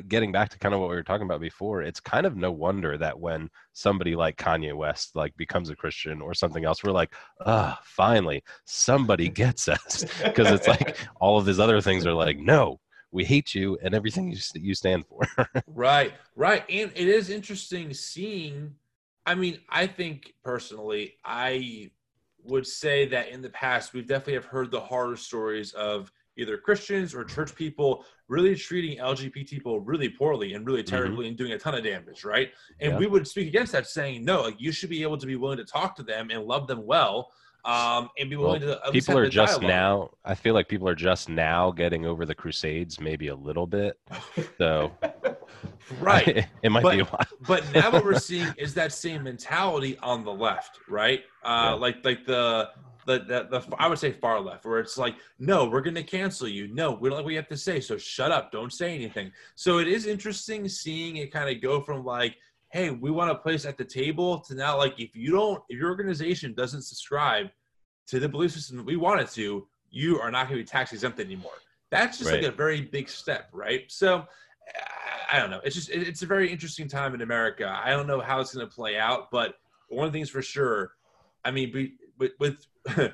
[0.08, 2.50] getting back to kind of what we were talking about before, it's kind of no
[2.50, 6.92] wonder that when somebody like Kanye West like becomes a Christian or something else, we're
[6.92, 7.14] like,
[7.46, 12.38] ah, finally somebody gets us because it's like all of these other things are like,
[12.38, 12.80] no,
[13.12, 15.22] we hate you and everything you, you stand for.
[15.66, 16.64] Right, right.
[16.68, 18.74] And it is interesting seeing.
[19.24, 21.90] I mean, I think personally, I
[22.44, 26.56] would say that in the past, we definitely have heard the horror stories of either
[26.56, 30.94] Christians or church people really treating LGBT people really poorly and really mm-hmm.
[30.94, 32.50] terribly and doing a ton of damage, right?
[32.80, 32.98] And Yeah.
[32.98, 35.58] we would speak against that, saying, no, like, you should be able to be willing
[35.58, 37.30] to talk to them and love them well.
[37.64, 39.68] Um, and be Well, willing to at people are just dialogue.
[39.68, 43.66] now i feel like people are just now getting over the crusades maybe a little
[43.66, 43.98] bit
[44.58, 44.90] so
[46.00, 46.46] right.
[46.62, 49.98] it might But- be a while but now what we're seeing is that same mentality
[49.98, 51.20] on the left, right?
[51.44, 51.72] Uh, Yeah.
[51.74, 52.70] Like like the,
[53.06, 56.04] the the the I would say far left, where it's like, no, we're going to
[56.04, 56.68] cancel you.
[56.68, 59.32] No, we don't like what you have to say, so shut up, don't say anything.
[59.56, 62.36] So it is interesting seeing it kind of go from like,
[62.72, 65.78] hey, we want a place at the table to now like, if you don't, if
[65.78, 67.48] your organization doesn't subscribe
[68.06, 70.66] to the belief system that we want it to, you are not going to be
[70.68, 71.52] tax exempt anymore.
[71.90, 72.42] That's just Right.
[72.42, 73.84] like a very big step, right?
[73.92, 74.26] So
[75.30, 75.60] I- don't know.
[75.64, 77.68] It's just it- it's a very interesting time in America.
[77.84, 79.56] I don't know how it's going to play out, but
[79.88, 80.94] one thing's for sure.
[81.44, 82.66] I mean, be, with, with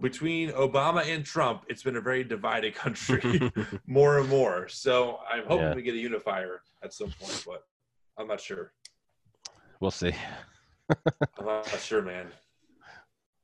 [0.00, 3.50] between Obama and Trump, it's been a very divided country
[3.86, 4.68] more and more.
[4.68, 5.74] So I'm hoping Yeah.
[5.74, 7.64] we get a unifier at some point, but
[8.18, 8.72] I'm not sure.
[9.80, 10.12] We'll see
[11.38, 12.26] I'm not sure, man.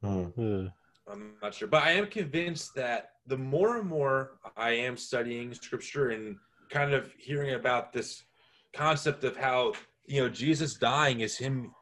[0.03, 0.67] Hmm.
[1.11, 5.55] I'm not sure, but I am convinced that the more and more I am studying
[5.55, 6.37] scripture and
[6.71, 8.25] kind of hearing about this
[8.73, 9.73] concept of how
[10.07, 11.73] you know Jesus dying is him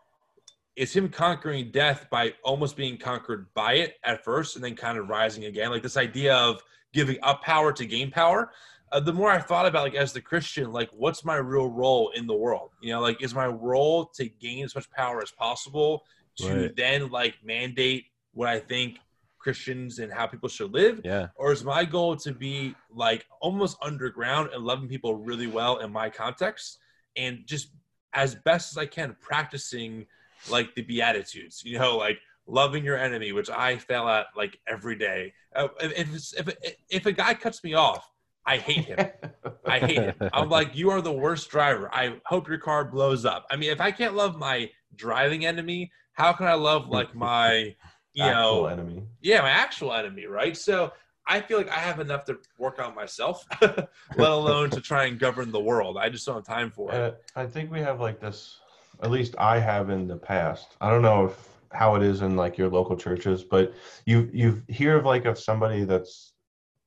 [0.77, 4.99] is him conquering death by almost being conquered by it at first and then kind
[4.99, 8.51] of rising again like this idea of giving up power to gain power
[8.95, 12.11] uh, the more i thought about like as the christian like what's my real role
[12.19, 12.71] in the world?
[12.81, 16.05] You know like is my role to gain as much power as possible
[16.39, 16.77] to Right.
[16.77, 18.99] then like mandate what i think
[19.45, 21.03] christians and how people should live?
[21.05, 21.27] Yeah.
[21.37, 25.93] Or is my goal to be like almost underground and loving people really well in
[25.93, 26.79] my context
[27.15, 27.69] and just
[28.15, 30.07] as best as I can practicing
[30.49, 34.97] like the beatitudes you know like loving your enemy which I fail at like every
[34.97, 35.35] day.
[35.55, 35.93] Uh, if,
[36.39, 38.05] if, if, if a guy cuts me off
[38.47, 38.99] I hate him
[39.67, 40.15] I hate him.
[40.33, 41.89] I'm like, you are the worst driver.
[41.93, 43.47] I hope your car blows up.
[43.51, 47.75] I mean, if I can't love my driving enemy, how can I love like my,
[48.13, 49.03] you Actual know, enemy.
[49.21, 50.57] yeah, my actual enemy, right?
[50.57, 50.93] So
[51.27, 55.19] I feel like I have enough to work on myself, let alone to try and
[55.19, 55.97] govern the world.
[55.97, 56.97] I just don't have time for it.
[56.97, 58.59] Uh, I think we have like this.
[59.03, 60.77] At least I have in the past.
[60.81, 63.75] I don't know if how it is in like your local churches, but
[64.07, 66.34] you you hear of like of somebody that's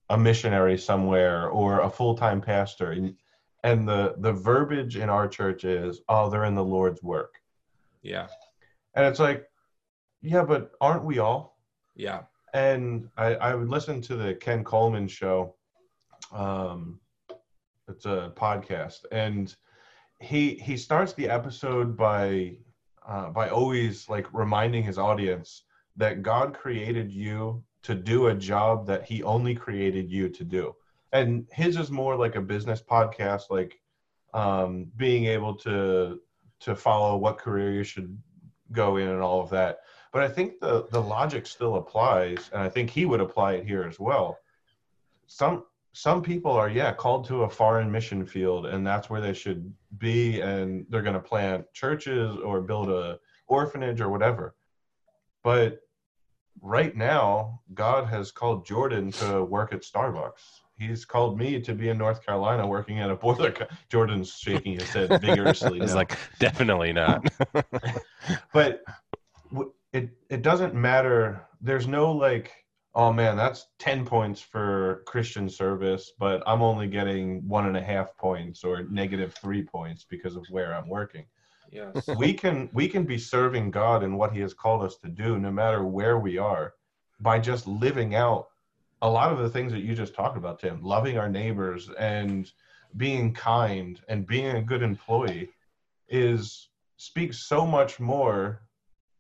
[0.10, 3.16] a missionary somewhere or a full time pastor, and,
[3.64, 7.36] and the the verbiage in our church is, "Oh, they're in the Lord's work,"
[8.02, 8.28] Yeah,
[8.96, 9.46] and it's like,
[10.22, 11.58] yeah, but aren't we all?
[11.96, 15.56] yeah, and I, I would listen to the Ken Coleman show.
[16.32, 17.00] Um,
[17.88, 19.56] it's a podcast, and
[20.20, 22.58] he he starts the episode by
[23.08, 25.64] uh, by always like reminding his audience
[25.96, 30.76] that God created you to do a job that He only created you to do,
[31.12, 33.80] and his is more like a business podcast, like
[34.34, 36.20] um, being able to
[36.60, 38.18] to follow what career you should
[38.72, 39.80] go in and all of that
[40.18, 43.68] but I think the the logic still applies, and I think he would apply it
[43.68, 44.40] here as well.
[45.28, 49.34] Some some people are yeah called to a foreign mission field, and that's where they
[49.34, 54.56] should be, and they're going to plant churches or build a orphanage or whatever.
[55.44, 55.82] But
[56.62, 60.62] right now, God has called Jordan to work at Starbucks.
[60.78, 63.52] He's called me to be in North Carolina working at a boiler.
[63.52, 65.80] Co- Jordan's shaking his head vigorously.
[65.82, 67.26] it's like definitely not
[68.54, 68.84] but
[69.94, 72.52] it it doesn't matter there's no like
[72.94, 77.82] oh man that's 10 points for christian service but i'm only getting one and a
[77.82, 81.26] half points or negative three points because of where i'm working
[81.72, 85.10] yes, we can we can be serving god in what he has called us to
[85.10, 86.74] do no matter where we are
[87.20, 88.48] by just living out
[89.02, 92.52] a lot of the things that you just talked about tim loving our neighbors and
[92.96, 95.50] being kind and being a good employee
[96.10, 98.62] is speaks so much more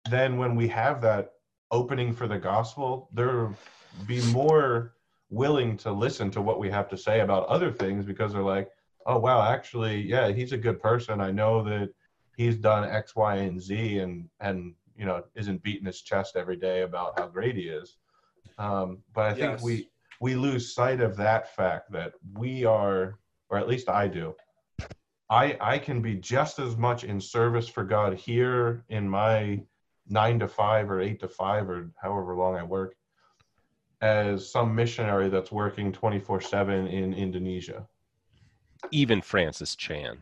[0.10, 1.34] than when we have that
[1.72, 3.10] opening for the gospel.
[3.14, 3.50] They're
[4.06, 4.93] be more
[5.30, 8.70] willing to listen to what we have to say about other things because they're like
[9.08, 11.20] oh wow actually yeah he's a good person.
[11.22, 11.89] I know that
[12.38, 16.56] he's done X, Y, and Z, and and you know isn't beating his chest every
[16.56, 17.98] day about how great he is.
[18.58, 19.64] Um, but I think Yes.
[19.64, 19.90] we
[20.22, 23.20] we lose sight of that fact that we are,
[23.50, 24.36] or at least I do.
[25.30, 29.62] I I can be just as much in service for God here in my
[30.08, 32.96] nine to five or eight to five or however long I work
[34.02, 37.86] as some missionary that's working 24 7 in Indonesia.
[38.92, 40.18] even francis chan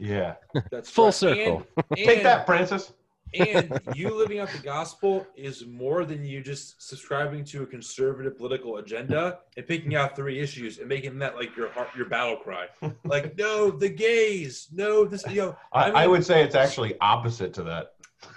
[0.00, 0.34] Yeah.
[0.70, 1.14] that's Full right.
[1.14, 1.66] circle.
[1.76, 2.92] And, Take that, Francis.
[3.34, 8.36] and you living out the gospel is more than you just subscribing to a conservative
[8.36, 12.36] political agenda and picking out three issues and making that like your heart, your battle
[12.36, 12.66] cry.
[13.04, 16.94] Like, no, the gays, no, this, you know, I, I I, would say it's actually
[17.00, 17.92] opposite to that.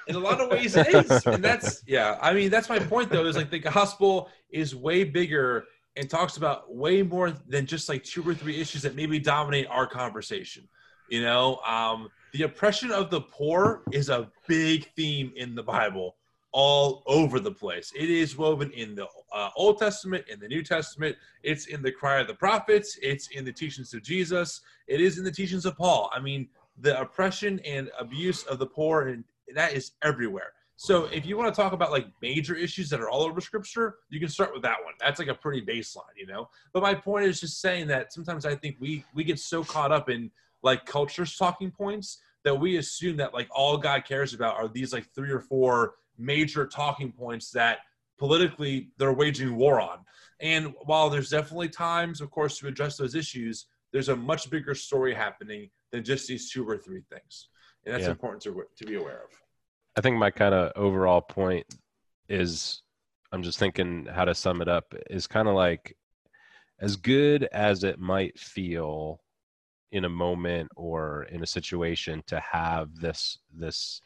[0.07, 3.09] in a lot of ways it is and that's yeah i mean that's my point
[3.09, 5.65] though is like the gospel is way bigger
[5.97, 9.67] and talks about way more than just like two or three issues that maybe dominate
[9.67, 10.67] our conversation
[11.07, 16.15] you know um the oppression of the poor is a big theme in the bible
[16.51, 20.63] all over the place it is woven in the uh, old testament in the new
[20.63, 25.01] testament it's in the cry of the prophets it's in the teachings of jesus it
[25.01, 26.47] is in the teachings of paul i mean
[26.79, 29.23] the oppression and abuse of the poor and
[29.55, 30.53] that is everywhere.
[30.75, 33.95] So if you want to talk about like major issues that are all over scripture,
[34.09, 34.93] you can start with that one.
[34.99, 36.49] That's like a pretty baseline, you know.
[36.73, 39.91] But my point is just saying that sometimes I think we we get so caught
[39.91, 40.31] up in
[40.63, 44.93] like culture's talking points that we assume that like all God cares about are these
[44.93, 47.79] like three or four major talking points that
[48.17, 49.99] politically they're waging war on.
[50.39, 54.75] And while there's definitely times, of course, to address those issues, there's a much bigger
[54.75, 57.49] story happening than just these two or three things
[57.85, 58.11] and that's yeah.
[58.11, 59.29] important to to be aware of.
[59.95, 61.65] I think my kind of overall point
[62.29, 62.81] is
[63.31, 65.95] I'm just thinking how to sum it up is kind of like
[66.79, 69.21] as good as it might feel
[69.93, 74.01] in a moment or in a situation to have this this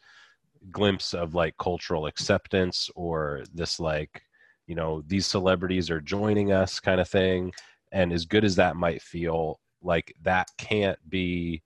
[0.70, 4.22] glimpse of like cultural acceptance or this like
[4.66, 7.50] you know these celebrities are joining us kind of thing
[7.90, 11.62] and as good as that might feel like that can't be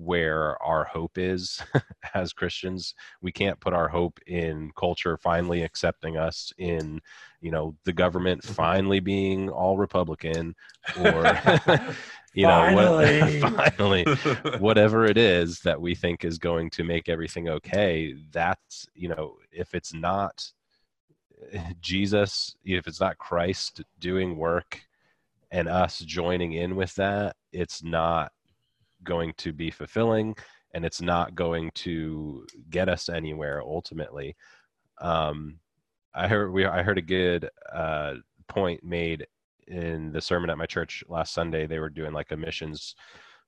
[0.00, 1.62] where our hope is
[2.14, 2.94] as Christians.
[3.20, 7.00] We can't put our hope in culture finally accepting us, in
[7.40, 8.54] you know the government mm-hmm.
[8.54, 10.54] finally being all Republican,
[11.00, 11.38] or
[12.34, 14.04] you know what, finally
[14.58, 18.14] whatever it is that we think is going to make everything okay.
[18.30, 20.52] That's you know if it's not
[21.80, 24.80] Jesus, if it's not Christ doing work
[25.50, 28.30] and us joining in with that, it's not
[29.02, 30.36] going to be fulfilling
[30.74, 34.36] and it's not going to get us anywhere ultimately
[35.00, 35.58] um,
[36.14, 38.14] i heard we i heard a good uh,
[38.48, 39.26] point made
[39.70, 42.94] in the sermon at my church last sunday they were doing like a missions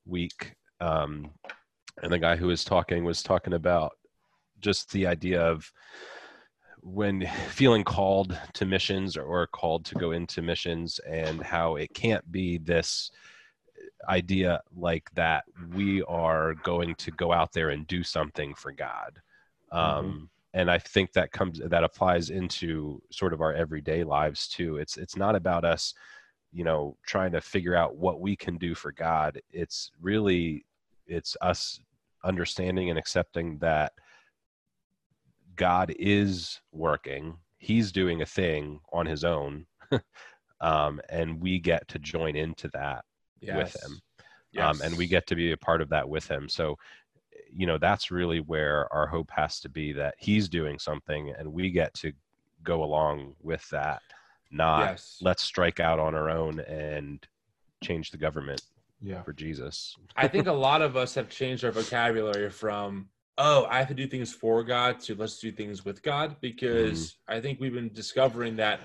[0.07, 1.31] week um,
[2.03, 3.93] and the guy who was talking was talking about
[4.61, 5.71] just the idea of
[6.81, 11.93] when feeling called to missions or, or, called to go into missions and how it
[11.95, 13.11] can't be this
[14.09, 15.45] idea like that
[15.75, 19.21] we are going to go out there and do something for god
[19.73, 19.99] mm-hmm.
[19.99, 20.31] um.
[20.55, 24.97] And i think that comes that applies into sort of our everyday lives too it's
[24.97, 25.95] it's not about us
[26.53, 30.65] you know trying to figure out what we can do for god it's really
[31.07, 31.81] it's us
[32.25, 33.93] understanding and accepting that
[35.57, 39.67] god is working he's doing a thing on his own
[40.61, 43.05] um, and we get to join into that
[43.43, 43.57] yes.
[43.57, 44.01] with him.
[44.53, 44.65] Yes.
[44.65, 46.49] Um, and we get to be a part of that with him.
[46.49, 46.77] So,
[47.55, 51.53] you know, that's really where our hope has to be that he's doing something and
[51.53, 52.13] we get to
[52.63, 54.03] go along with that,
[54.51, 55.19] not yes.
[55.21, 57.27] let's strike out on our own and
[57.83, 58.63] change the government
[59.01, 59.23] yeah.
[59.23, 59.97] for Jesus.
[60.17, 63.95] I think a lot of us have changed our vocabulary from, oh, I have to
[63.95, 67.35] do things for God to let's do things with God because mm-hmm.
[67.35, 68.81] I think we've been discovering that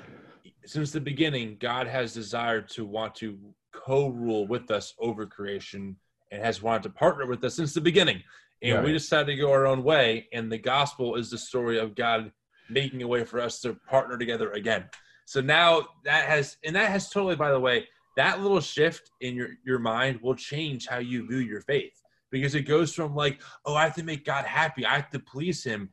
[0.65, 3.38] since the beginning, God has desired to want to
[3.74, 5.95] co-rule with us over creation
[6.32, 8.22] and has wanted to partner with us since the beginning.
[8.62, 8.84] And right.
[8.86, 10.28] we decided to go our own way.
[10.34, 12.32] And the gospel is the story of God
[12.70, 14.86] making a way for us to partner together again.
[15.26, 19.36] So now that has, and that has totally, by the way, that little shift in
[19.36, 22.01] your, your mind will change how you view your faith
[22.32, 25.20] because it goes from like, oh, I have to make God happy, I have to
[25.20, 25.89] please him,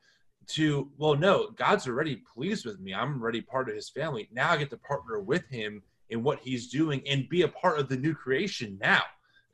[0.48, 2.94] to, well, no, God's already pleased with me.
[2.94, 4.28] I'm already part of his family.
[4.32, 7.78] Now I get to partner with him in what he's doing and be a part
[7.78, 9.02] of the new creation now.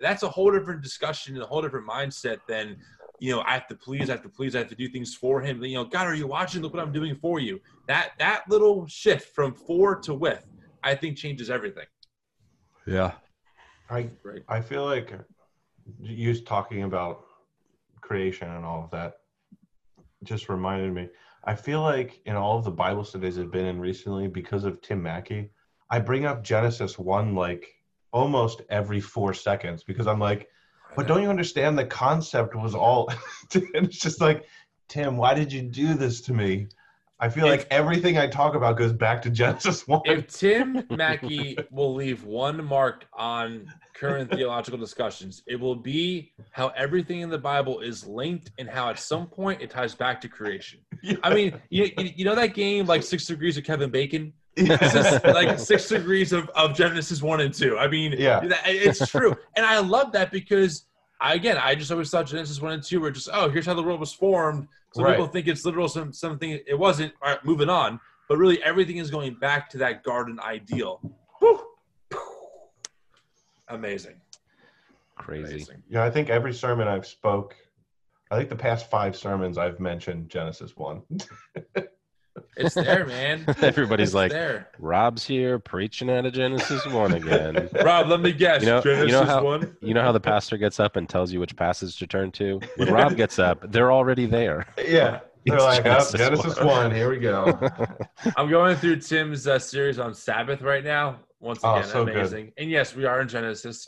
[0.00, 2.76] That's a whole different discussion and a whole different mindset than,
[3.20, 5.14] you know, I have to please, I have to please, I have to do things
[5.14, 5.62] for him.
[5.62, 6.62] You know, God, are you watching?
[6.62, 7.60] Look what I'm doing for you.
[7.86, 10.44] That that little shift from for to with,
[10.82, 11.84] I think changes everything.
[12.86, 13.12] Yeah.
[13.90, 14.08] I
[14.48, 15.12] I feel like
[16.00, 17.24] you talking about
[18.00, 19.14] creation and all of that
[20.24, 21.08] just reminded me.
[21.44, 24.80] I feel like in all of the Bible studies I've been in recently, because of
[24.82, 25.50] Tim Mackie,
[25.90, 27.66] I bring up Genesis 1 like
[28.12, 30.48] almost every four seconds because I'm like,
[30.96, 33.08] but don't you understand the concept was all
[33.54, 34.44] and it's just like,
[34.88, 36.68] Tim, why did you do this to me?
[37.20, 40.02] I feel if, like everything I talk about goes back to Genesis 1.
[40.06, 46.68] If Tim Mackie will leave one mark on current theological discussions, it will be how
[46.68, 50.28] everything in the Bible is linked and how at some point it ties back to
[50.28, 50.80] creation.
[51.02, 51.16] Yeah.
[51.22, 54.34] I mean, you, you know that game like Six Degrees of Kevin Bacon?
[54.56, 54.68] Is
[55.24, 57.78] like six degrees of, of Genesis one and two.
[57.78, 60.86] I mean, yeah, it's true, and I love that because
[61.20, 63.74] I, again, I just always thought Genesis one and two were just oh, here's how
[63.74, 64.66] the world was formed.
[64.92, 65.12] Some Right.
[65.12, 67.12] people think it's literal, some something it wasn't.
[67.22, 68.00] All right, moving on.
[68.28, 71.00] But really, everything is going back to that garden ideal.
[71.38, 71.60] Whew.
[73.68, 74.16] Amazing.
[75.16, 75.54] Crazy.
[75.54, 75.82] Amazing.
[75.88, 77.54] Yeah, I think every sermon I've spoke,
[78.30, 81.02] I think the past five sermons I've mentioned Genesis one.
[82.56, 83.44] It's there, man.
[83.62, 84.68] Everybody's It's like, there.
[84.78, 87.68] Rob's here preaching out of Genesis 1 again.
[87.84, 88.62] Rob, let me guess.
[88.62, 89.76] You know- you know Genesis how- one.
[89.80, 92.60] You know how the pastor gets up and tells you which passage to turn to?
[92.76, 94.66] When Rob gets up, they're already there.
[94.78, 96.94] Yeah, they're It's like, Genesis oh, Genesis one." one.
[96.94, 97.58] Here we go.
[98.36, 101.20] I'm going through Tim's uh, series on Sabbath right now.
[101.40, 102.16] Once Oh, again, so good.
[102.16, 102.52] amazing.
[102.58, 103.86] And yes, we are in Genesis.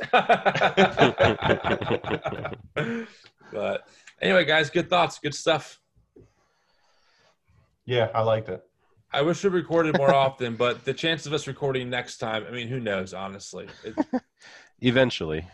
[3.52, 3.86] but
[4.20, 5.78] anyway, guys, good thoughts, good stuff.
[7.86, 8.62] Yeah, I liked it.
[9.12, 12.50] I wish we recorded more often, but the chance of us recording next time, I
[12.50, 13.94] mean, who knows, honestly, it,
[14.80, 15.46] Eventually,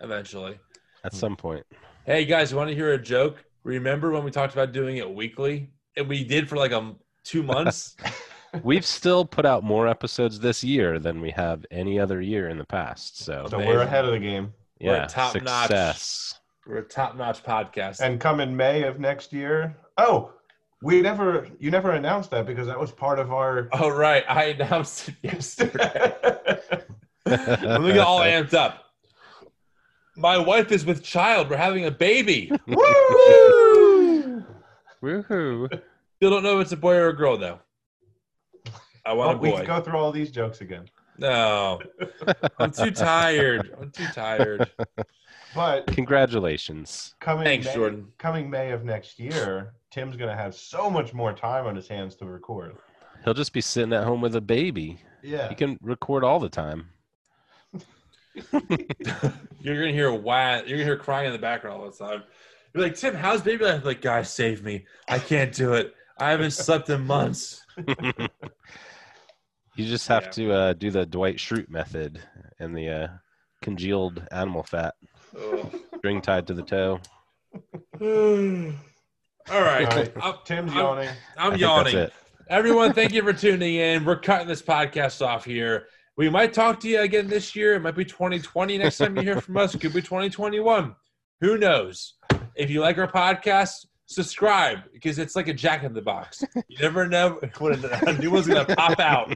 [0.00, 0.58] eventually.
[1.04, 1.64] at some point.
[2.06, 3.44] Hey, guys, you want to hear a joke?
[3.64, 5.70] Remember when we talked about doing it weekly?
[5.96, 7.96] And we did for like um two months.
[8.62, 12.58] We've still put out more episodes this year than we have any other year in
[12.58, 13.22] the past.
[13.22, 14.52] So, So we're ahead of the game.
[14.80, 15.68] We're yeah, top-notch.
[15.68, 16.40] success.
[16.66, 18.00] We're a top-notch podcast.
[18.00, 19.74] And come in May of next year.
[19.96, 20.32] Oh,
[20.82, 23.68] we never, you never announced that because that was part of our.
[23.72, 26.14] oh right, I announced it yesterday.
[27.24, 28.84] Let me get all amped up.
[30.16, 31.48] My wife is with child.
[31.48, 32.50] We're having a baby.
[32.66, 34.44] Woo!
[35.02, 35.68] Woohoo.
[36.16, 37.58] Still don't know if it's a boy or a girl though.
[39.04, 39.56] I want Oh, a we boy.
[39.58, 40.84] could go through all these jokes again.
[41.18, 41.80] No,
[42.58, 43.74] I'm too tired.
[43.80, 44.70] I'm too tired.
[45.54, 47.14] But Congratulations.
[47.20, 48.06] coming Thanks, May, Jordan.
[48.18, 52.14] coming May of next year, Tim's gonna have so much more time on his hands
[52.16, 52.74] to record.
[53.24, 54.98] He'll just be sitting at home with a baby.
[55.22, 55.48] Yeah.
[55.48, 56.88] He can record all the time.
[58.52, 60.56] You're gonna hear why.
[60.60, 62.22] You're gonna hear crying in the background all the time.
[62.74, 63.84] You're like, Tim, how's baby life?
[63.84, 64.86] Like, guys, save me.
[65.08, 65.94] I can't do it.
[66.18, 67.60] I haven't slept in months.
[69.74, 70.30] You just have Yeah.
[70.30, 72.20] to uh, do the Dwight Schrute method
[72.58, 73.08] and the uh,
[73.62, 74.94] congealed animal fat,
[75.38, 75.74] Ugh.
[75.98, 77.00] string tied to the toe.
[79.50, 79.86] All right.
[79.90, 80.12] All right.
[80.22, 81.08] I'm, Tim's I'm- yawning.
[81.36, 82.08] I I'm yawning.
[82.48, 84.04] Everyone, thank you for tuning in.
[84.04, 85.86] We're cutting this podcast off here.
[86.16, 87.74] We might talk to you again this year.
[87.74, 89.74] It might be 2020 next time you hear from us.
[89.74, 90.94] It could be 2021.
[91.40, 92.14] Who knows?
[92.54, 96.44] If you like our podcast, subscribe because it's like a jack in the box.
[96.68, 99.34] You never know when a new one's going to pop out.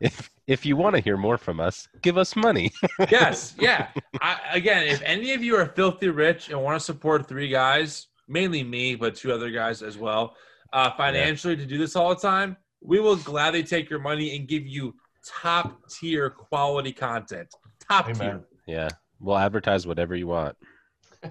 [0.00, 2.72] If, if you want to hear more from us, give us money.
[3.10, 3.88] Yes, yeah.
[4.22, 8.06] I, again, if any of you are filthy rich and want to support three guys,
[8.30, 10.36] mainly me, but two other guys as well,
[10.72, 14.48] uh, financially to do this all the time, we will gladly take your money and
[14.48, 14.94] give you
[15.26, 17.48] top tier quality content.
[17.86, 18.16] Top Amen.
[18.18, 18.40] tier.
[18.66, 18.88] yeah,
[19.18, 20.56] we'll advertise whatever you want.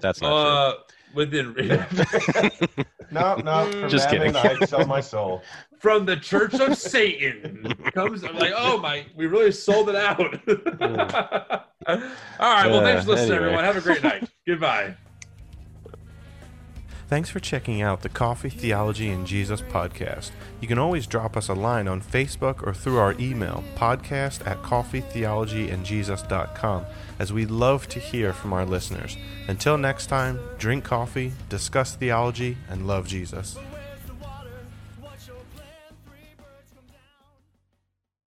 [0.00, 0.74] That's not Uh,
[1.14, 1.52] within
[3.10, 3.68] No, no.
[3.72, 4.60] For Just Mammon, kidding.
[4.62, 5.42] I'd sell my soul.
[5.80, 8.22] from the Church of Satan comes.
[8.22, 10.20] I'm like, oh my, we really sold it out.
[10.20, 10.28] all
[12.38, 12.70] right.
[12.70, 13.34] Well, thanks for Uh, listening, anyway.
[13.46, 13.64] everyone.
[13.64, 14.28] Have a great night.
[14.46, 14.94] Goodbye.
[17.10, 20.30] Thanks for checking out the Coffee Theology and Jesus podcast.
[20.60, 24.62] You can always drop us a line on Facebook or through our email, podcast at
[24.62, 26.86] coffeetheologyandjesus.com,
[27.18, 29.16] as we love to hear from our listeners.
[29.48, 33.58] Until next time, drink coffee, discuss theology, and love Jesus.